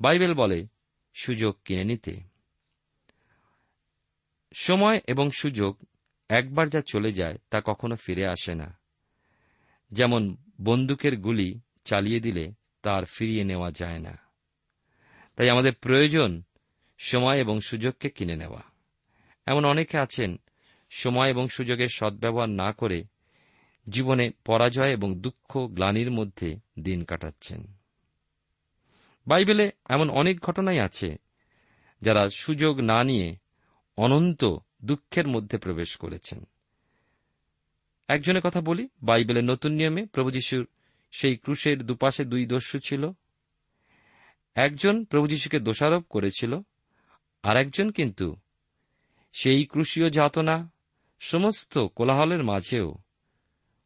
বাইবেল 0.00 0.34
বলে, 0.34 0.66
সুযোগ 1.14 1.56
কিনে 1.64 1.84
নিতে। 1.84 2.20
সময় 4.52 5.00
এবং 5.06 5.30
সুযোগ 5.30 5.84
একবার 6.28 6.68
যা 6.68 6.80
চলে 6.80 7.12
যায়, 7.12 7.38
তা 7.50 7.60
কখনো 7.64 7.96
ফিরে 7.96 8.26
আসে 8.26 8.54
না। 8.54 8.78
যেমন, 9.90 10.36
বন্দুকের 10.60 11.16
গুলি 11.16 11.60
চালিয়ে 11.84 12.20
দিলে 12.20 12.52
তার 12.82 13.04
ফিরিয়ে 13.04 13.44
নেওয়া 13.44 13.70
যায় 13.70 13.98
না। 13.98 14.18
তাই 15.36 15.50
আমাদের 15.50 15.72
প্রয়োজন 15.74 16.42
সময় 16.98 17.38
এবং 17.38 17.60
সুযোগকে 17.60 18.10
কিনে 18.10 18.36
নেওয়া। 18.36 18.62
এমন 19.46 19.64
অনেকে 19.64 19.98
আছেন 19.98 20.36
সময় 20.90 21.30
এবং 21.30 21.48
সুযোগের 21.48 21.88
সদ্ব্যবহার 21.88 22.48
না 22.48 22.72
করে 22.72 23.04
জীবনে 23.88 24.30
পরাজয় 24.44 24.90
এবং 24.90 25.20
দুঃখ 25.20 25.58
গ্লানির 25.58 26.10
মধ্যে 26.10 26.56
দিন 26.78 27.04
কাটাচ্ছেন। 27.04 27.72
বাইবেলে 29.26 29.70
এমন 29.88 30.10
অনেক 30.10 30.40
ঘটনাই 30.40 30.78
আছে 30.78 31.16
যারা 32.02 32.28
সুযোগ 32.28 32.80
না 32.80 33.04
নিয়ে 33.04 33.36
অনন্ত 33.96 34.44
দুঃখের 34.84 35.28
মধ্যে 35.28 35.58
প্রবেশ 35.58 35.96
করেছেন। 35.96 36.44
একজনের 38.08 38.42
কথা 38.42 38.60
বলি, 38.60 38.88
বাইবেলের 39.02 39.44
নতুন 39.44 39.72
নিয়মে 39.72 40.06
প্রভু 40.06 40.30
যিশুর 40.30 40.66
সেই 41.10 41.36
ক্রুশের 41.36 41.86
দুপাশে 41.86 42.24
দুই 42.24 42.46
দস্যু 42.46 42.78
ছিল। 42.78 43.10
একজন 44.54 45.04
প্রভু 45.04 45.26
যিশুকে 45.26 45.60
দোষারোপ 45.60 46.04
করেছিল 46.10 46.60
আর 47.42 47.56
একজন 47.56 47.90
কিন্তু 47.90 48.36
সেই 49.32 49.64
ক্রুশীয় 49.64 50.10
যাতনা 50.10 50.72
সমস্ত 51.20 51.78
কোলাহলের 51.78 52.44
মাঝেও 52.44 52.94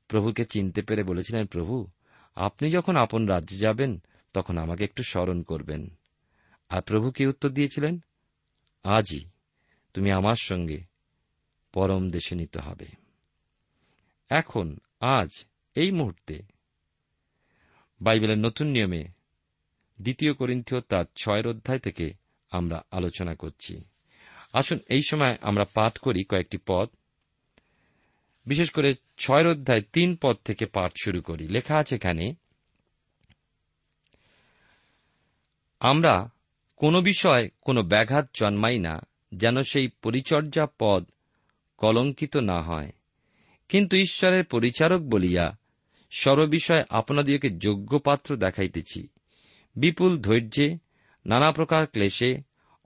প্রভুকে 0.09 0.45
চিনতে 0.45 0.83
পেরে 0.83 1.03
বলেছিলেন, 1.03 1.47
প্রভু, 1.47 1.89
আপনি 2.35 2.71
যখন 2.71 2.97
আপন 2.97 3.27
রাজ্যে 3.27 3.57
যাবেন, 3.57 4.03
তখন 4.33 4.59
আমাকে 4.59 4.85
একটু 4.85 5.03
স্মরণ 5.03 5.43
করবেন। 5.43 5.99
আর 6.69 6.83
প্রভু 6.83 7.11
কি 7.11 7.27
উত্তর 7.27 7.49
দিয়েছিলেন? 7.49 8.01
আজই 8.85 9.25
তুমি 9.95 10.13
আমার 10.13 10.37
সঙ্গে 10.39 10.79
পরম 11.73 12.11
দেশে 12.11 12.35
নিতে 12.35 12.59
হবে। 12.59 12.87
এখন, 14.29 14.79
আজ, 15.01 15.45
এই 15.75 15.91
মুহূর্তে 15.91 16.43
বাইবেলের 18.01 18.39
নতুন 18.39 18.67
নিয়মে 18.67 19.05
দ্বিতীয় 20.03 20.33
করিন্থীয় 20.33 20.81
তার 20.81 21.05
ছয়ের 21.17 21.47
অধ্যায় 21.47 21.79
থেকে 21.79 22.13
আমরা 22.51 22.83
আলোচনা 22.91 23.35
করছি। 23.35 23.81
আসুন, 24.53 24.79
এই 24.89 25.03
সময় 25.03 25.39
আমরা 25.43 25.65
পাঠ 25.65 25.99
করি 25.99 26.25
কয়েকটি 26.25 26.59
পদ। 26.67 26.89
বিশেষ 28.51 28.71
করে 28.71 28.95
ছয় 29.19 29.51
অধ্যায় 29.51 29.83
তিন 29.93 30.17
পদ 30.23 30.37
থেকে 30.45 30.67
পাঠ 30.67 30.93
শুরু 31.05 31.23
করি। 31.23 31.49
লেখা 31.49 31.77
আছে 31.77 31.95
এখানে, 31.95 32.35
আমরা 35.81 36.31
কোনো 36.77 37.01
বিষয় 37.01 37.49
কোনো 37.61 37.83
ব্যাঘাত 37.83 38.31
জন্মাই 38.35 38.79
না 38.79 38.99
যেন 39.35 39.63
সেই 39.63 39.89
পরিচর্যা 39.89 40.67
পদ 40.79 41.11
কলঙ্কিত 41.77 42.37
না 42.37 42.63
হয়। 42.63 42.93
কিন্তু 43.69 43.97
ঈশ্বরের 43.97 44.45
পরিচারক 44.45 45.01
বলিয়া 45.03 45.59
সর্ববিষয় 46.11 46.85
আপনাদিওকে 46.91 47.51
যোগ্য 47.51 47.99
পাত্র 47.99 48.37
দেখাইতেছি। 48.37 49.09
বিপুল 49.77 50.19
ধৈর্যে, 50.21 50.79
নানা 51.27 51.53
প্রকার 51.53 51.87
ক্লেশে 51.87 52.39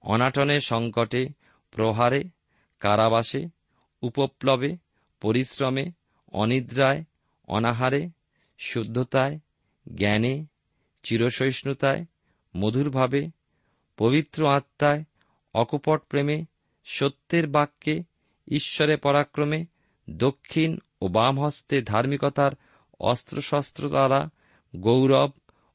অনাটনে 0.02 0.61
সংকটে, 0.61 1.26
প্রহারে, 1.71 2.25
কারাবাসে, 2.80 3.47
উপপ্লবে 4.02 4.84
পরিশ্রমে, 5.25 5.85
অনিদ্রায়, 6.33 7.04
অনাহারে, 7.49 8.09
শুদ্ধতায়, 8.59 9.38
জ্ঞানে, 9.87 10.45
চিরসহিষ্ণুতায়, 11.02 12.04
মধুরভাবে, 12.57 13.31
পবিত্র 13.97 14.49
আত্মায়, 14.49 15.04
অকপট 15.54 16.00
প্রেমে, 16.09 16.45
সত্যের 16.85 17.47
বাক্যে, 17.47 18.02
ঈশ্বরে 18.49 18.97
পরাক্রমে, 18.97 19.61
দক্ষিণ 20.11 20.78
ও 21.02 21.09
বাম 21.09 21.35
হস্তে 21.40 21.83
ধার্মিকতার 21.83 22.52
অস্ত্রশস্ত্র 23.00 23.88
দ্বারা 23.88 24.21
গৌরব 24.76 25.31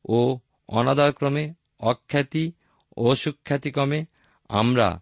ও 0.06 0.40
অনাদারক্রমে 0.70 1.54
অখ্যাতি 1.80 2.52
ও 2.98 3.16
সুখ্যাতিক্রমে 3.16 4.06
আমরা 4.50 5.02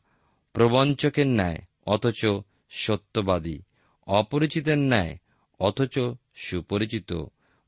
প্রবঞ্চকের 0.54 1.27
ন্যায়, 1.27 1.60
অথচ 1.86 2.22
সত্যবাদী। 2.70 3.60
অপরিচিতের 4.08 4.78
ন্যায়, 4.78 5.18
অথচ 5.60 6.00
সুপরিচিত। 6.36 7.14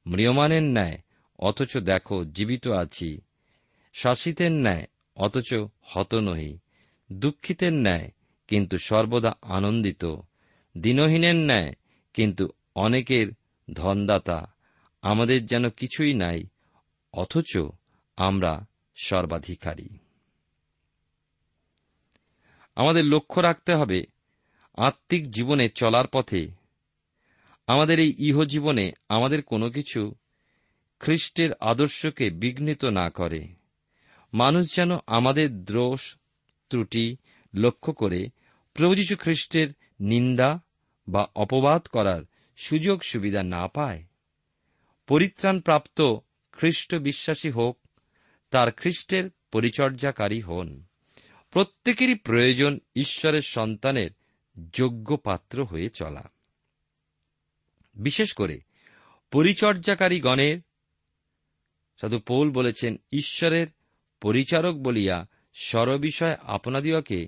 ম্রিয়মানের 0.08 0.64
ন্যায়, 0.64 0.98
অথচ 1.40 1.78
দেখো 1.78 2.26
জীবিত 2.26 2.68
আছি। 2.68 3.22
শাসিতের 3.94 4.52
ন্যায়, 4.52 4.88
অথচ 5.16 5.54
হত 5.82 6.16
নহি। 6.16 6.60
দুঃখিতের 7.12 7.74
ন্যায়, 7.74 8.12
কিন্তু 8.48 8.78
সর্বদা 8.78 9.36
আনন্দিত। 9.42 10.06
দিনহীনের 10.78 11.36
ন্যায়, 11.36 11.74
কিন্তু 12.14 12.50
অনেকের 12.76 13.28
ধনদাতা। 13.74 14.54
আমাদের 15.02 15.46
যেন 15.46 15.70
কিছুই 15.70 16.14
নাই, 16.14 16.44
অথচ 17.14 17.58
আমরা 18.18 18.66
সর্বাধিকারী। 18.96 19.90
আমাদের 22.76 23.06
লক্ষ্য 23.06 23.42
রাখতে 23.42 23.74
হবে 23.74 24.04
আত্মিক 24.80 25.32
জীবনে 25.32 25.70
চলার 25.70 26.08
পথে 26.08 26.48
আমাদের 27.68 28.00
এই 28.00 28.16
ইহজীবনে 28.18 28.92
আমাদের 29.10 29.44
কোনো 29.44 29.70
কিছু 29.70 30.16
খ্রিস্টের 31.00 31.54
আদর্শকে 31.54 32.30
বিঘ্নিত 32.30 32.86
না 32.86 33.10
করে। 33.10 33.48
মানুষ 34.34 34.76
যেন 34.76 34.92
আমাদের 35.08 35.66
দ্রোষ, 35.66 36.16
ত্রুটি 36.70 37.16
লক্ষ্য 37.56 37.94
করে 37.94 38.30
প্রভু 38.74 38.96
যীশু 38.96 39.16
খ্রিস্টের 39.16 39.68
নিন্দা 40.00 40.64
বা 41.08 41.28
অপবাদ 41.36 41.88
করার 41.88 42.22
সুযোগ 42.58 43.04
সুবিধা 43.04 43.44
না 43.44 43.68
পায়। 43.68 44.04
পরিত্রাণপ্রাপ্ত 45.08 46.02
খ্রিস্ট 46.52 46.96
বিশ্বাসী 46.96 47.50
হোক, 47.50 47.80
তার 48.52 48.72
খ্রিস্টের 48.72 49.30
পরিচর্যাকারী 49.52 50.42
হন। 50.42 50.84
প্রত্যেকেরই 51.52 52.16
প্রয়োজন 52.16 52.80
ঈশ্বরের 52.96 53.42
সন্তানের 53.42 54.10
যোগ্য 54.74 55.18
পাত্র 55.18 55.66
হয়ে 55.66 55.90
চলা। 55.90 56.30
বিশেষ 57.96 58.34
করে 58.34 58.60
পরিচর্যাকারী 59.32 60.20
গণের 60.20 60.60
সাধু 62.02 62.20
পৌল 62.20 62.52
বলেছেন, 62.52 62.96
ঈশ্বরের 63.12 63.68
পরিচারক 64.22 64.76
বলিয়া 64.76 65.28
সর্ববিষয় 65.54 66.36
আপনাদিওকে 66.44 67.28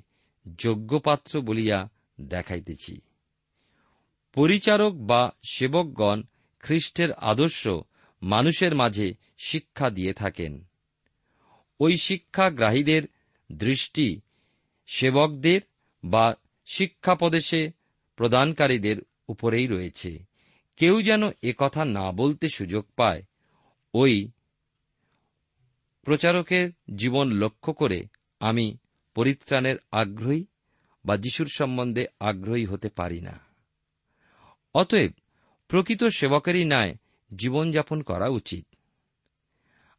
যোগ্য 0.57 0.99
পাত্র 0.99 1.41
বলিয়া 1.41 1.89
দেখাইতেছি। 2.21 3.01
পরিচারক 4.33 4.93
বা 4.93 5.31
সেবকগণ 5.51 6.23
খ্রিস্টের 6.59 7.13
আদর্শ 7.13 7.67
মানুষের 8.21 8.75
মাঝে 8.75 9.13
শিক্ষা 9.37 9.89
দিয়ে 9.89 10.13
থাকেন। 10.13 10.65
ওই 11.79 11.97
শিক্ষা 11.97 12.49
গ্রাহীদের 12.49 13.03
দৃষ্টি 13.51 14.21
সেবকদের 14.87 15.61
বা 16.03 16.35
শিক্ষাপদেশে 16.65 17.71
প্রদানকারীদের 18.15 18.97
উপরেই 19.27 19.67
রয়েছে। 19.67 20.25
কেউ 20.77 21.01
যেন 21.01 21.21
কথা 21.57 21.85
না 21.85 22.11
বলতে 22.11 22.49
সুযোগ 22.49 22.85
পায়। 22.95 23.23
ওই 23.93 24.31
প্রচারকের 26.01 26.71
জীবন 26.95 27.31
লক্ষ্য 27.31 27.73
করে 27.73 28.07
আমি 28.39 28.77
পরিত্রাণের 29.15 29.75
আগ্রহী 29.91 30.45
বা 31.05 31.17
যিশুর 31.17 31.47
সম্বন্ধে 31.47 32.05
আগ্রহী 32.19 32.65
হতে 32.65 32.89
পারি 32.89 33.21
না। 33.21 33.39
অতএব 34.73 35.11
প্রকৃত 35.67 36.03
সেবকেরই 36.03 36.65
ন্যায় 36.65 36.95
জীবনযাপন 37.35 38.01
করা 38.01 38.27
উচিত। 38.27 38.65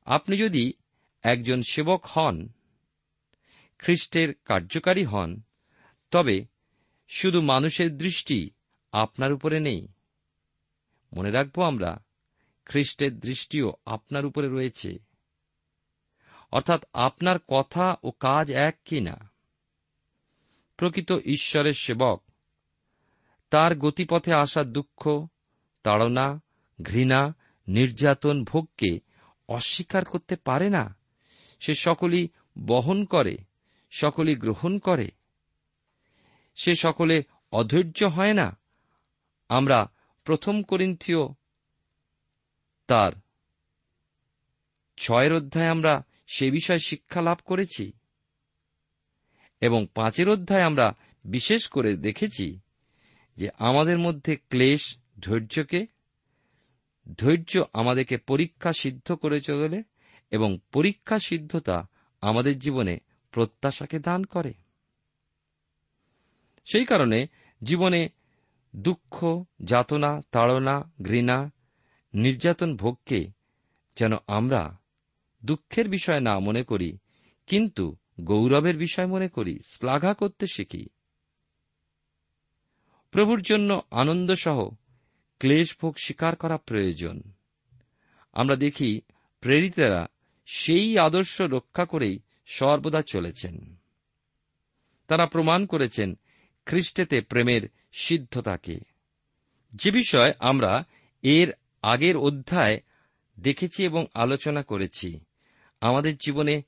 আপনি 0.04 0.36
যদি 0.36 0.72
একজন 1.22 1.62
সেবক 1.62 2.04
হন, 2.04 2.48
খ্রিস্টের 3.78 4.34
কার্যকারী 4.44 5.04
হন, 5.04 5.40
তবে 6.10 6.51
শুধু 7.14 7.40
মানুষের 7.40 7.98
দৃষ্টি 7.98 8.50
আপনার 8.92 9.32
উপরে 9.32 9.60
নেই। 9.60 9.88
মনে 11.16 11.30
রাখব 11.30 11.62
আমরা, 11.62 12.04
খ্রিস্টের 12.64 13.20
দৃষ্টিও 13.20 13.72
আপনার 13.86 14.26
উপরে 14.26 14.48
রয়েছে। 14.48 14.98
অর্থাৎ 16.52 16.84
আপনার 16.92 17.38
কথা 17.48 17.94
ও 18.02 18.10
কাজ 18.10 18.52
এক 18.52 18.78
কি 18.84 19.00
না? 19.00 19.30
প্রকৃত 20.76 21.12
ঈশ্বরের 21.24 21.72
সেবক, 21.72 22.22
তার 23.50 23.74
গতিপথে 23.74 24.34
আসা 24.34 24.64
দুঃখ, 24.64 25.26
তাড়না, 25.82 26.40
ঘৃণা, 26.82 27.34
নির্যাতন 27.68 28.44
ভোগকে 28.44 29.00
অস্বীকার 29.48 30.04
করতে 30.04 30.36
পারে 30.36 30.70
না। 30.70 30.96
সে 31.60 31.74
সকলই 31.74 32.28
বহন 32.58 33.04
করে, 33.04 33.36
সকলই 33.90 34.34
গ্রহণ 34.34 34.78
করে। 34.78 35.10
সে 36.54 36.74
সকলে 36.74 37.22
অধৈর্য 37.52 38.04
হয় 38.04 38.32
না। 38.32 38.58
আমরা 39.48 39.92
প্রথম 40.24 40.62
করিন্থীয় 40.62 41.18
তার 42.86 43.12
ছয়ের 44.96 45.32
অধ্যায় 45.32 45.68
আমরা 45.68 46.02
সে 46.26 46.50
বিষয়ে 46.50 46.78
শিক্ষা 46.78 47.20
লাভ 47.20 47.38
করেছি 47.44 47.92
এবং 49.60 49.86
পাঁচের 49.94 50.28
অধ্যায় 50.28 50.62
আমরা 50.62 50.96
বিশেষ 51.24 51.68
করে 51.68 51.96
দেখেছি 51.96 52.60
যে 53.36 53.48
আমাদের 53.58 53.98
মধ্যে 53.98 54.36
ক্লেশ 54.36 54.98
ধৈর্যকে, 55.20 55.86
ধৈর্য 57.18 57.62
আমাদেরকে 57.72 58.16
পরীক্ষা 58.16 58.72
সিদ্ধ 58.72 59.12
করে 59.12 59.40
চলে 59.40 59.82
এবং 60.30 60.58
পরীক্ষা 60.72 61.18
সিদ্ধতা 61.18 61.88
আমাদের 62.20 62.58
জীবনে 62.58 62.98
প্রত্যাশাকে 63.30 63.98
দান 63.98 64.24
করে। 64.24 64.61
সেই 66.64 66.84
কারণে 66.84 67.26
জীবনে 67.62 68.08
দুঃখ, 68.76 69.44
যাতনা, 69.64 70.20
তাড়না, 70.30 70.90
ঘৃণা, 71.02 71.50
নির্যাতন 72.14 72.76
ভোগকে 72.76 73.30
যেন 73.96 74.12
আমরা 74.26 74.78
দুঃখের 75.44 75.88
বিষয় 75.88 76.20
না 76.20 76.38
মনে 76.38 76.62
করি, 76.62 76.98
কিন্তু 77.46 77.96
গৌরবের 78.20 78.76
বিষয় 78.76 79.06
মনে 79.06 79.28
করি, 79.28 79.58
শ্লাঘা 79.64 80.14
করতে 80.14 80.46
শিখি। 80.46 80.86
প্রভুর 83.10 83.42
জন্য 83.42 83.82
আনন্দসহ 83.90 84.70
ক্লেশ 85.38 85.76
ভোগ 85.82 85.96
স্বীকার 85.98 86.36
করা 86.36 86.56
প্রয়োজন। 86.56 87.22
আমরা 88.32 88.56
দেখি 88.56 89.00
প্রেরিতেরা 89.40 90.06
সেই 90.46 90.98
আদর্শ 90.98 91.40
রক্ষা 91.40 91.84
করেই 91.84 92.18
সর্বদা 92.46 93.02
চলেছেন। 93.02 93.76
তারা 95.06 95.26
প্রমাণ 95.26 95.66
করেছেন 95.66 96.18
খ্রিস্টেতে 96.66 97.20
প্রেমের 97.20 97.68
সিদ্ধতাকে। 97.92 98.78
যে 99.72 99.90
বিষয় 99.90 100.32
আমরা 100.38 100.84
এর 101.22 101.52
আগের 101.82 102.16
অধ্যায় 102.16 102.80
দেখেছি 103.40 103.84
এবং 103.84 104.06
আলোচনা 104.14 104.62
করেছি, 104.62 105.20
আমাদের 105.80 106.16
জীবনে 106.16 106.62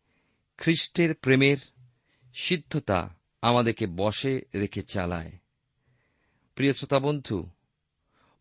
খ্রিস্টের 0.58 1.14
প্রেমের 1.14 1.56
সিদ্ধতা 2.34 3.16
আমাদেরকে 3.42 3.86
বসে 3.86 4.40
রেখে 4.54 4.82
চালায়। 4.82 5.32
প্রিয় 6.54 6.72
শ্রোতা 6.72 6.98
বন্ধু, 6.98 7.50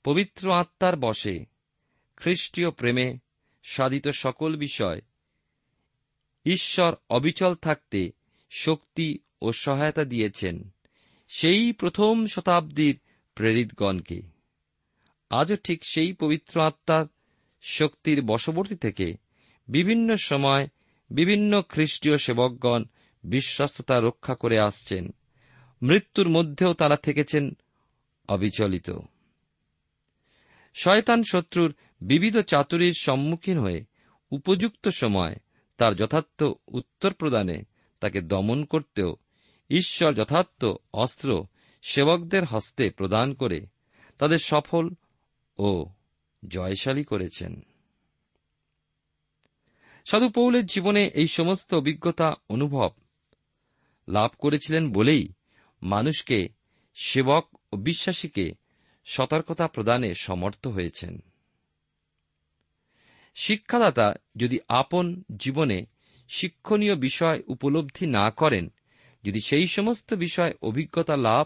পবিত্র 0.03 0.53
আত্মার 0.53 0.97
বসে 0.97 1.45
খ্রিস্টীয় 2.15 2.71
প্রেমে 2.71 3.17
সাধিত 3.63 4.07
সকল 4.07 4.55
বিষয় 4.55 5.01
ঈশ্বর 6.45 6.95
অবিচল 7.09 7.55
থাকতে 7.55 8.11
শক্তি 8.51 9.19
ও 9.41 9.51
সহায়তা 9.51 10.03
দিয়েছেন। 10.03 10.73
সেই 11.35 11.71
প্রথম 11.71 12.25
শতাব্দীর 12.25 12.99
প্রেরিতগণকে। 13.35 14.21
আজও 15.29 15.55
ঠিক 15.55 15.85
সেই 15.85 16.13
পবিত্র 16.13 16.61
আত্মার 16.61 17.05
শক্তির 17.61 18.21
বশবর্তী 18.21 18.75
থেকে 18.75 19.13
বিভিন্ন 19.67 20.15
সময় 20.15 20.67
বিভিন্ন 21.09 21.61
খ্রিস্টীয় 21.69 22.17
সেবকগণ 22.17 22.83
বিশ্বস্ততা 23.23 23.99
রক্ষা 23.99 24.35
করে 24.35 24.59
আসছেন। 24.59 25.09
মৃত্যুর 25.81 26.29
মধ্যেও 26.29 26.73
তারা 26.73 26.95
থেকেছেন 26.95 27.57
অবিচলিত। 28.29 28.91
শয়তান 30.73 31.23
শত্রুর 31.23 31.75
বিবিধ 32.01 32.37
চাতুরীর 32.37 32.93
সম্মুখীন 32.99 33.59
হয়ে 33.59 33.83
উপযুক্ত 34.31 34.87
সময় 34.87 35.35
তার 35.77 35.95
যথার্থ 35.95 36.43
উত্তর 36.67 37.13
প্রদানে 37.13 37.63
তাকে 37.99 38.21
দমন 38.21 38.63
করতেও 38.63 39.15
ঈশ্বর 39.69 40.13
যথার্থ, 40.13 40.65
অস্ত্র 40.93 41.45
সেবকদের 41.81 42.45
হস্তে 42.45 42.89
প্রদান 42.89 43.33
করে 43.33 43.67
তাদের 44.17 44.39
সফল 44.39 44.89
ও 45.57 45.85
জয়শালী 46.47 47.03
করেছেন। 47.03 47.61
সাধু 50.05 50.29
পৌলের 50.29 50.65
জীবনে 50.65 51.05
এই 51.05 51.27
সমস্ত 51.27 51.73
অভিজ্ঞতা, 51.73 52.33
অনুভব 52.49 52.89
লাভ 54.07 54.31
করেছিলেন 54.39 54.91
বলেই 54.91 55.33
মানুষকে 55.83 56.49
সেবক 56.95 57.47
ও 57.73 57.77
বিশ্বাসীকে 57.77 58.51
সতর্কতা 59.05 59.67
প্রদানে 59.67 60.13
সমর্থ 60.13 60.67
হয়েছেন। 60.67 61.19
শিক্ষাদাতা 63.35 64.13
যদি 64.35 64.59
আপন 64.67 65.23
জীবনে 65.35 65.85
শিক্ষণীয় 66.29 66.95
বিষয় 66.95 67.41
উপলব্ধি 67.47 68.05
না 68.07 68.31
করেন 68.31 68.71
যদি 69.23 69.41
সেই 69.41 69.67
সমস্ত 69.67 70.13
বিষয় 70.13 70.53
অভিজ্ঞতা 70.61 71.17
লাভ 71.17 71.43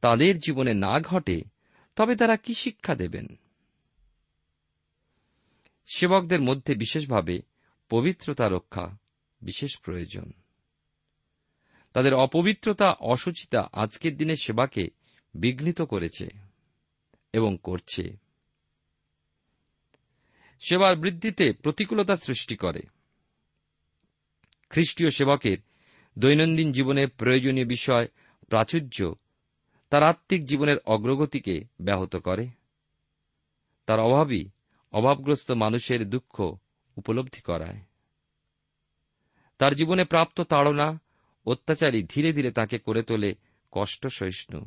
তাদের 0.00 0.38
জীবনে 0.38 0.74
না 0.74 1.00
ঘটে, 1.00 1.42
তবে 1.96 2.16
তারা 2.16 2.36
কি 2.36 2.54
শিক্ষা 2.54 2.94
দেবেন? 2.94 3.26
সেবকদের 5.86 6.40
মধ্যে 6.40 6.74
বিশেষভাবে 6.74 7.40
পবিত্রতা 7.88 8.48
রক্ষা 8.48 8.96
বিশেষ 9.42 9.78
প্রয়োজন। 9.78 10.32
তাদের 11.92 12.14
অপবিত্রতা, 12.14 12.92
অসুচিতা 13.00 13.68
আজকের 13.72 14.16
দিনে 14.16 14.36
সেবাকে 14.36 14.88
বিঘ্নিত 15.34 15.82
করেছে 15.82 16.28
এবং 17.32 17.58
করছে। 17.62 18.16
সেবার 20.68 20.96
বৃদ্ধিতে 20.96 21.52
প্রতিকূলতা 21.52 22.16
সৃষ্টি 22.16 22.56
করে। 22.56 22.80
খ্রিস্টীয় 24.68 25.10
সেবকের 25.10 25.58
দৈনন্দিন 26.18 26.72
জীবনে 26.72 27.06
প্রয়োজনীয় 27.06 27.66
বিষয়, 27.66 28.08
প্রাচুর্য, 28.48 29.14
তার 29.90 30.02
আত্মিক 30.02 30.44
জীবনের 30.44 30.78
অগ্রগতিকে 30.78 31.64
ব্যাহত 31.80 32.16
করে। 32.16 32.48
তার 33.86 34.00
অভাবই 34.00 34.48
অভাবগ্রস্ত 34.92 35.50
মানুষের 35.50 36.10
দুঃখ 36.10 36.56
উপলব্ধি 36.96 37.40
করায়। 37.40 37.80
তার 39.58 39.74
জীবনে 39.74 40.04
প্রাপ্ত 40.04 40.40
তাড়না 40.40 41.00
অত্যাচারী 41.46 42.02
ধীরে 42.02 42.32
ধীরে 42.32 42.50
তাকে 42.50 42.78
করে 42.78 43.02
তোলে 43.02 43.34
কষ্ট 43.72 44.06
সহিষ্ণু 44.06 44.66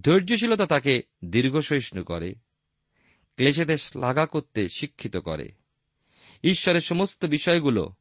ধৈর্যশীলতা 0.00 0.66
তাকে 0.66 1.02
দীর্ঘ 1.24 1.58
সহিষ্ণু 1.58 2.04
করে 2.04 2.34
ক্লেশেদের 3.36 3.76
লাগা 3.96 4.26
করতে 4.26 4.68
শিক্ষিত 4.68 5.16
করে। 5.16 5.52
ঈশ্বরের 6.44 6.80
সমস্ত 6.80 7.24
বিষয়গুলো 7.24 7.92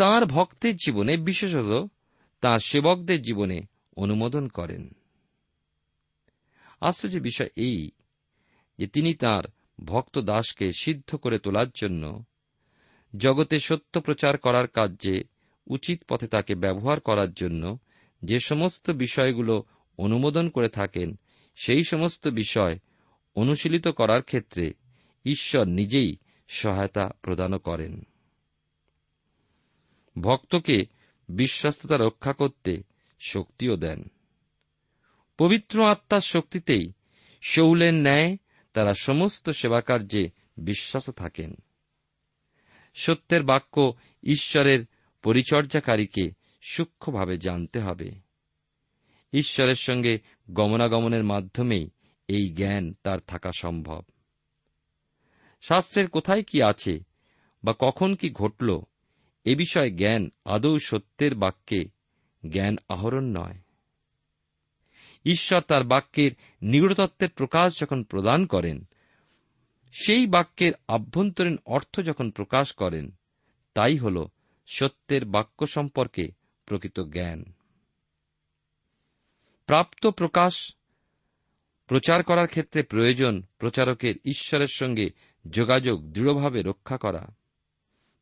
তার 0.00 0.26
ভক্তের 0.26 0.76
জীবনে, 0.76 1.16
বিশেষত 1.16 1.86
তার 2.40 2.58
সেবকদের 2.58 3.22
জীবনে 3.22 3.60
অনুমোদন 3.96 4.48
করেন। 4.48 4.94
আশ্চর্য 6.80 7.18
বিষয় 7.18 7.48
এই 7.56 7.90
যে 8.78 8.86
তিনি 8.86 9.14
তার 9.14 9.44
ভক্ত 9.84 10.18
দাসকে 10.18 10.72
সিদ্ধ 10.72 11.14
করে 11.14 11.38
তোলার 11.38 11.66
জন্য 11.74 12.24
জগতে 13.16 13.58
সত্য 13.58 14.00
প্রচার 14.00 14.38
করার 14.38 14.66
কার্যে 14.66 15.22
উচিত 15.66 16.02
পথে 16.08 16.26
তাকে 16.26 16.54
ব্যবহার 16.54 17.00
করার 17.00 17.32
জন্য 17.32 17.78
যে 18.24 18.38
সমস্ত 18.38 18.90
বিষয়গুলো 18.90 19.64
অনুমোদন 19.98 20.48
করে 20.48 20.68
থাকেন, 20.68 21.18
সেই 21.56 21.82
সমস্ত 21.82 22.28
বিষয় 22.28 22.78
অনুশীলিত 23.34 23.88
করার 23.88 24.22
ক্ষেত্রে 24.22 24.72
ঈশ্বর 25.24 25.64
নিজেই 25.64 26.16
সহায়তা 26.48 27.10
প্রদান 27.22 27.58
করেন। 27.58 28.06
ভক্তকে 30.18 30.86
বিশ্বস্ততা 31.28 31.96
রক্ষা 31.96 32.32
করতে 32.32 32.82
শক্তিও 33.20 33.76
দেন। 33.76 34.04
পবিত্র 35.38 35.86
আত্মার 35.86 36.20
শক্তিতেই 36.20 36.92
শৌলের 37.42 37.94
ন্যায় 37.94 38.36
তারা 38.72 38.94
সমস্ত 38.94 39.50
সেবাকার্যে 39.50 40.30
বিশ্বাস 40.56 41.10
থাকেন। 41.10 41.54
সত্যের 42.94 43.42
বাক্য 43.42 43.92
ঈশ্বরের 44.22 44.86
পরিচর্যাকারীকে 45.22 46.30
সূক্ষ্মভাবে 46.62 47.38
জানতে 47.38 47.80
হবে। 47.80 48.10
ঈশ্বরের 49.32 49.74
সঙ্গে 49.74 50.18
গমনাগমনের 50.50 51.24
মাধ্যমেই 51.24 51.90
এই 52.28 52.48
জ্ঞান 52.48 52.94
তার 53.02 53.18
থাকা 53.18 53.50
সম্ভব। 53.52 54.02
শাস্ত্রের 55.62 56.08
কোথায় 56.08 56.42
কি 56.42 56.62
আছে 56.62 57.00
বা 57.64 57.74
কখন 57.78 58.14
কি 58.14 58.30
ঘটল 58.30 58.80
এ 59.44 59.56
বিষয়ে 59.56 59.90
জ্ঞান 59.90 60.30
আদৌ 60.44 60.78
সত্যের 60.78 61.34
বাক্যে 61.34 61.84
জ্ঞান 62.50 62.76
আহরণ 62.88 63.24
নয়। 63.24 63.58
ঈশ্বর 65.24 65.60
তার 65.60 65.84
বাক্যের 65.84 66.32
নিগড়তত্ত্বের 66.62 67.30
প্রকাশ 67.30 67.80
যখন 67.80 68.02
প্রদান 68.02 68.46
করেন, 68.46 68.84
সেই 69.92 70.26
বাক্যের 70.26 70.72
আভ্যন্তরীণ 70.88 71.56
অর্থ 71.66 72.00
যখন 72.00 72.30
প্রকাশ 72.30 72.72
করেন, 72.72 73.10
তাই 73.74 73.96
হল 73.96 74.26
সত্যের 74.66 75.24
বাক্য 75.24 75.66
সম্পর্কে 75.66 76.28
প্রকৃত 76.66 77.00
জ্ঞান। 77.00 77.44
প্রাপ্ত 79.66 80.06
প্রকাশ 80.06 80.74
প্রচার 81.86 82.22
করার 82.22 82.46
ক্ষেত্রে 82.46 82.82
প্রয়োজন 82.82 83.42
প্রচারকের 83.58 84.14
ঈশ্বরের 84.24 84.66
সঙ্গে 84.66 85.10
যোগাযোগ 85.50 86.12
দৃঢ়ভাবে 86.12 86.62
রক্ষা 86.62 86.96
করা। 86.96 87.26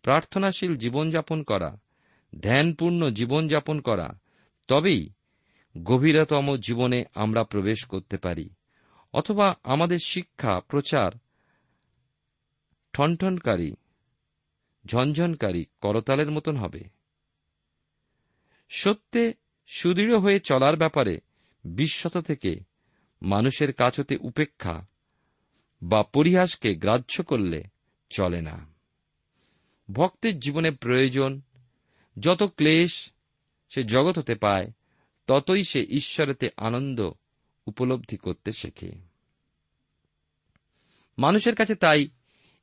প্রার্থনাশীল 0.09 0.77
জীবনযাপন 0.77 1.42
করা, 1.42 1.81
ধ্যানপূর্ণ 2.42 3.11
জীবনযাপন 3.11 3.81
করা, 3.81 4.18
তবেই 4.68 5.11
গভীরতম 5.83 6.57
জীবনে 6.57 7.05
আমরা 7.14 7.44
প্রবেশ 7.44 7.85
করতে 7.85 8.16
পারি। 8.16 8.51
অথবা 9.12 9.55
আমাদের 9.62 9.99
শিক্ষা, 10.05 10.61
প্রচার, 10.61 11.12
ঠনঠনকারী, 12.92 13.75
ঝনঝনকারী 14.87 15.64
করতালের 15.81 16.31
মতন 16.31 16.57
হবে। 16.57 16.81
সত্যে 18.68 19.33
সুদৃঢ় 19.66 20.18
হয়ে 20.18 20.40
চলার 20.40 20.77
ব্যাপারে 20.77 21.18
বিশ্বত 21.64 22.18
থেকে 22.18 22.61
মানুষের 23.23 23.73
কাছ 23.73 24.01
হতে 24.01 24.16
উপেক্ষা 24.21 24.87
বা 25.83 26.03
পরিহাসকে 26.03 26.75
গ্রাহ্য 26.75 27.23
করলে 27.23 27.64
চলে 28.11 28.42
না। 28.42 28.78
ভক্তের 29.92 30.38
জীবনে 30.38 30.70
প্রয়োজন, 30.70 31.40
যত 32.18 32.42
ক্লেশ 32.42 33.12
সে 33.68 33.83
জগৎ 33.83 34.18
হতে 34.18 34.35
পায়, 34.35 34.70
ততই 35.27 35.62
সে 35.62 35.81
ঈশ্বরেতে 35.81 36.48
আনন্দ 36.57 37.11
উপলব্ধি 37.66 38.16
করতে 38.16 38.53
শেখে। 38.53 38.92
মানুষের 41.18 41.55
কাছে 41.55 41.74
তাই 41.74 42.09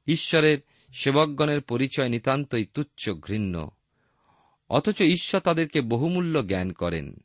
ঈশ্বরের 0.07 0.57
সেবকগণের 0.99 1.61
পরিচয় 1.61 2.09
নিতান্তই 2.09 2.65
তুচ্ছ 2.65 3.09
ঘৃণ্য, 3.09 3.71
অথচ 4.69 5.01
ঈশ্বর 5.01 5.41
তাদেরকে 5.41 5.81
বহুমূল্য 5.81 6.47
জ্ঞান 6.47 6.71
করেন। 6.71 7.17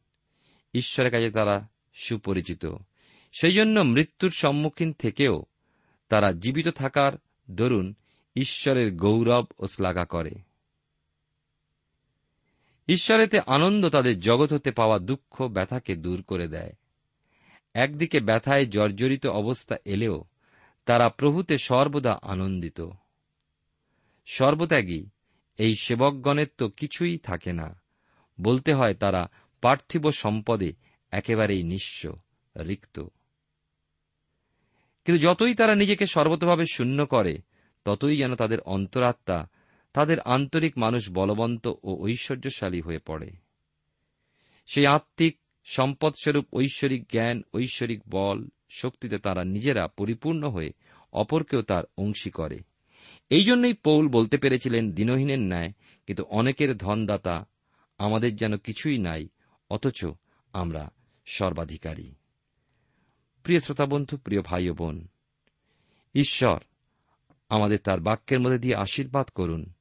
ঈশ্বরের 0.75 1.11
কাছে 1.11 1.31
তারা 1.31 1.69
সুপরিচিত, 1.95 2.67
সেই 3.41 3.53
জন্য 3.53 3.81
মৃত্যুর 3.81 4.31
সম্মুখীন 4.31 4.93
থেকেও 4.93 5.45
তারা 6.09 6.33
জীবিত 6.33 6.69
থাকার 6.69 7.13
দরুন 7.51 7.95
ঈশ্বরের 8.37 8.95
গৌরব 8.95 9.47
ও 9.59 9.67
শ্লাঘা 9.67 10.05
করে। 10.05 10.31
ঈশ্বরেতে 12.89 13.41
আনন্দ 13.47 13.89
তাদের 13.89 14.21
জগৎ 14.21 14.53
হতে 14.53 14.71
পাওয়া 14.71 14.99
দুঃখ 14.99 15.43
ব্যথাকে 15.43 15.97
দূর 15.97 16.23
করে 16.23 16.49
দেয়। 16.49 16.73
একদিকে 17.75 18.21
ব্যথায় 18.21 18.67
জর্জরিত 18.67 19.27
অবস্থা 19.27 19.77
এলেও 19.85 20.25
তারা 20.85 21.09
প্রভুতে 21.09 21.57
সর্বদা 21.57 22.19
আনন্দিত। 22.23 22.81
সর্বত্যাগী, 24.27 25.07
এই 25.59 25.75
সেবকগণের 25.75 26.47
তো 26.59 26.69
কিছুই 26.69 27.19
থাকে 27.19 27.53
না। 27.53 27.81
বলতে 28.41 28.75
হয় 28.75 28.95
তারা 28.95 29.31
পার্থিব 29.61 30.11
সম্পদে 30.11 30.73
একেবারেই 31.11 31.63
নিঃস্ব, 31.63 32.17
রিক্ত। 32.57 33.01
কিন্তু 35.05 35.19
যতই 35.19 35.55
তারা 35.55 35.75
নিজেকে 35.75 36.07
সর্বতভাবে 36.07 36.65
শূন্য 36.73 37.07
করে 37.07 37.39
ততই 37.85 38.17
যেন 38.17 38.35
তাদের 38.35 38.61
অন্তরাত্মা, 38.61 39.47
তাদের 39.93 40.21
আন্তরিক 40.21 40.79
মানুষ 40.79 41.11
বলবন্ত 41.11 41.73
ও 41.83 42.05
ঐশ্বর্যশালী 42.05 42.81
হয়ে 42.81 42.99
পড়ে। 42.99 43.31
সেই 44.67 44.87
আত্মিক, 44.87 45.39
সম্পদস্বরূপ 45.65 46.47
ঐশ্বরিক 46.55 47.05
জ্ঞান, 47.13 47.43
ঐশ্বরিক 47.55 48.03
বল 48.11 48.49
শক্তিতে 48.71 49.19
তারা 49.19 49.45
নিজেরা 49.45 49.87
পরিপূর্ণ 49.87 50.51
হয়ে 50.51 50.71
অপরকেও 51.13 51.63
তার 51.63 51.85
অংশী 51.99 52.31
করে। 52.31 52.59
এই 53.31 53.45
জন্যই 53.45 53.73
পৌল 53.73 54.09
বলতে 54.09 54.37
পেরেছিলেন 54.37 54.93
দিনহীনের 54.93 55.39
ন্যায়, 55.39 55.73
কিন্তু 56.07 56.23
অনেকের 56.23 56.77
ধনদাতা 56.77 57.45
আমাদের 57.99 58.37
যেন 58.37 58.57
কিছুই 58.57 58.99
নাই, 58.99 59.29
অথচ 59.71 60.07
আমরা 60.53 60.91
সর্বাধিকারী। 61.27 62.15
প্রিয় 63.43 63.61
শ্রোতাবন্ধু, 63.61 64.17
প্রিয় 64.17 64.43
ভাই 64.43 64.71
বোন, 64.71 65.09
ঈশ্বর 66.15 66.61
আমাদের 67.51 67.79
তার 67.79 68.01
বাক্যের 68.01 68.41
মধ্যে 68.41 68.59
দিয়ে 68.59 68.75
আশীর্বাদ 68.75 69.29
করুন 69.29 69.73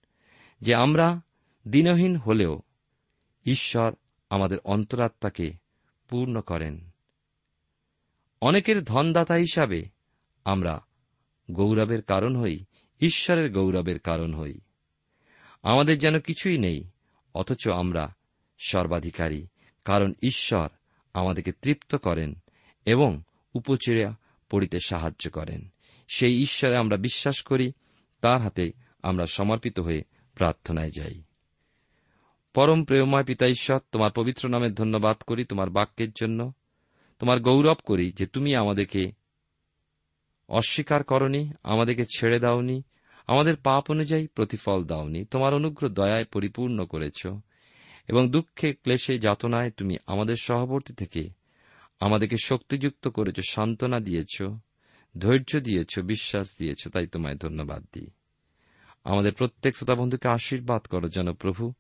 যে 0.62 0.76
আমরা 0.76 1.22
দিনহীন 1.68 2.16
হলেও 2.16 2.62
ঈশ্বর 3.46 3.94
আমাদের 4.30 4.58
অন্তরাত্মাকে 4.60 5.54
পূর্ণ 6.10 6.42
করেন। 6.42 6.90
অনেকের 8.42 8.84
ধনদাতা 8.84 9.34
হিসাবে 9.34 9.86
আমরা 10.46 10.86
গৌরবের 11.52 12.02
কারণ 12.02 12.36
হই, 12.36 12.66
ঈশ্বরের 13.02 13.52
গৌরবের 13.52 14.00
কারণ 14.00 14.34
হই। 14.34 14.60
আমাদের 15.64 15.98
যেন 15.98 16.20
কিছুই 16.20 16.58
নেই, 16.58 16.84
অথচ 17.36 17.68
আমরা 17.68 18.16
সর্বাধিকারী, 18.60 19.48
কারণ 19.86 20.14
ঈশ্বর 20.22 20.70
আমাদেরকে 21.14 21.52
তৃপ্ত 21.52 21.96
করেন 21.96 22.36
এবং 22.86 23.22
উপচেরা 23.54 24.16
পড়িতে 24.50 24.78
সাহায্য 24.86 25.30
করেন। 25.32 25.70
সেই 26.16 26.42
ঈশ্বরে 26.42 26.78
আমরা 26.78 26.98
বিশ্বাস 26.98 27.42
করি, 27.42 27.72
তার 28.22 28.42
হাতে 28.42 28.72
আমরা 29.04 29.26
সমর্পিত 29.26 29.80
হয়ে 29.80 30.04
প্রার্থনায় 30.36 30.90
যাই। 30.90 31.22
পরম 32.54 32.84
প্রেমময় 32.84 33.24
পিতা 33.24 33.48
ঈশ্বর, 33.48 33.80
তোমার 33.92 34.12
পবিত্র 34.12 34.50
নামে 34.50 34.70
ধন্যবাদ 34.70 35.18
করি 35.18 35.46
তোমার 35.46 35.70
বাক্যের 35.70 36.12
জন্য। 36.12 36.54
তোমার 37.20 37.40
গৌরব 37.40 37.76
করি 37.86 38.12
যে 38.12 38.26
তুমি 38.26 38.56
আমাদেরকে 38.56 39.12
অস্বীকার 40.50 41.04
করনি, 41.04 41.52
আমাদেরকে 41.64 42.04
ছেড়ে 42.18 42.40
দাওনি, 42.40 42.84
আমাদের 43.28 43.56
পাপ 43.56 43.92
অনুযায়ী 43.92 44.28
প্রতিফল 44.28 44.84
দাওনি, 44.84 45.26
তোমার 45.26 45.54
অনুগ্রহ 45.54 45.92
দয়ায় 45.92 46.26
পরিপূর্ণ 46.26 46.86
করেছ 46.86 47.28
এবং 48.08 48.32
দুঃখে, 48.32 48.74
ক্লেশে, 48.74 49.20
যাতনায় 49.20 49.72
তুমি 49.72 49.98
আমাদের 50.08 50.36
সহবর্তী 50.36 50.94
থেকে 50.94 51.30
আমাদেরকে 52.00 52.36
শক্তিযুক্ত 52.44 53.08
করেছ, 53.08 53.36
সান্ত্বনা 53.50 54.00
দিয়েছ। 54.00 54.42
ধৈর্য 55.18 55.60
দিয়েছ, 55.60 56.00
বিশ্বাস 56.00 56.56
দিয়েছ, 56.60 56.88
তাই 56.88 57.08
তোমায় 57.08 57.36
ধন্যবাদ 57.36 57.86
দিই। 57.94 58.08
আমাদের 59.04 59.34
প্রত্যেক 59.34 59.76
শ্রোতা 59.76 59.96
বন্ধুকে 59.96 60.28
আশীর্বাদ 60.28 60.82
করো 60.82 61.08
যেন 61.10 61.34
প্রভু, 61.34 61.74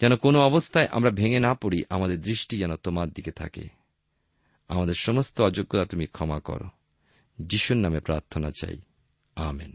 যেন 0.00 0.16
কোনো 0.16 0.40
অবস্থায় 0.40 0.88
আমরা 0.90 1.10
ভেঙে 1.10 1.40
না 1.40 1.54
পড়ি, 1.54 1.84
আমাদের 1.90 2.20
দৃষ্টি 2.20 2.58
যেন 2.58 2.76
তোমার 2.76 3.08
দিকে 3.08 3.30
থাকে। 3.30 3.68
আমাদের 4.68 4.94
সমস্ত 4.94 5.40
অযোগ্যতা 5.40 5.84
তুমি 5.84 6.06
ক্ষমা 6.06 6.40
করো। 6.40 6.68
যিশুর 7.40 7.76
নামে 7.76 8.00
প্রার্থনা 8.00 8.50
চাই। 8.50 8.80
আমেন। 9.36 9.74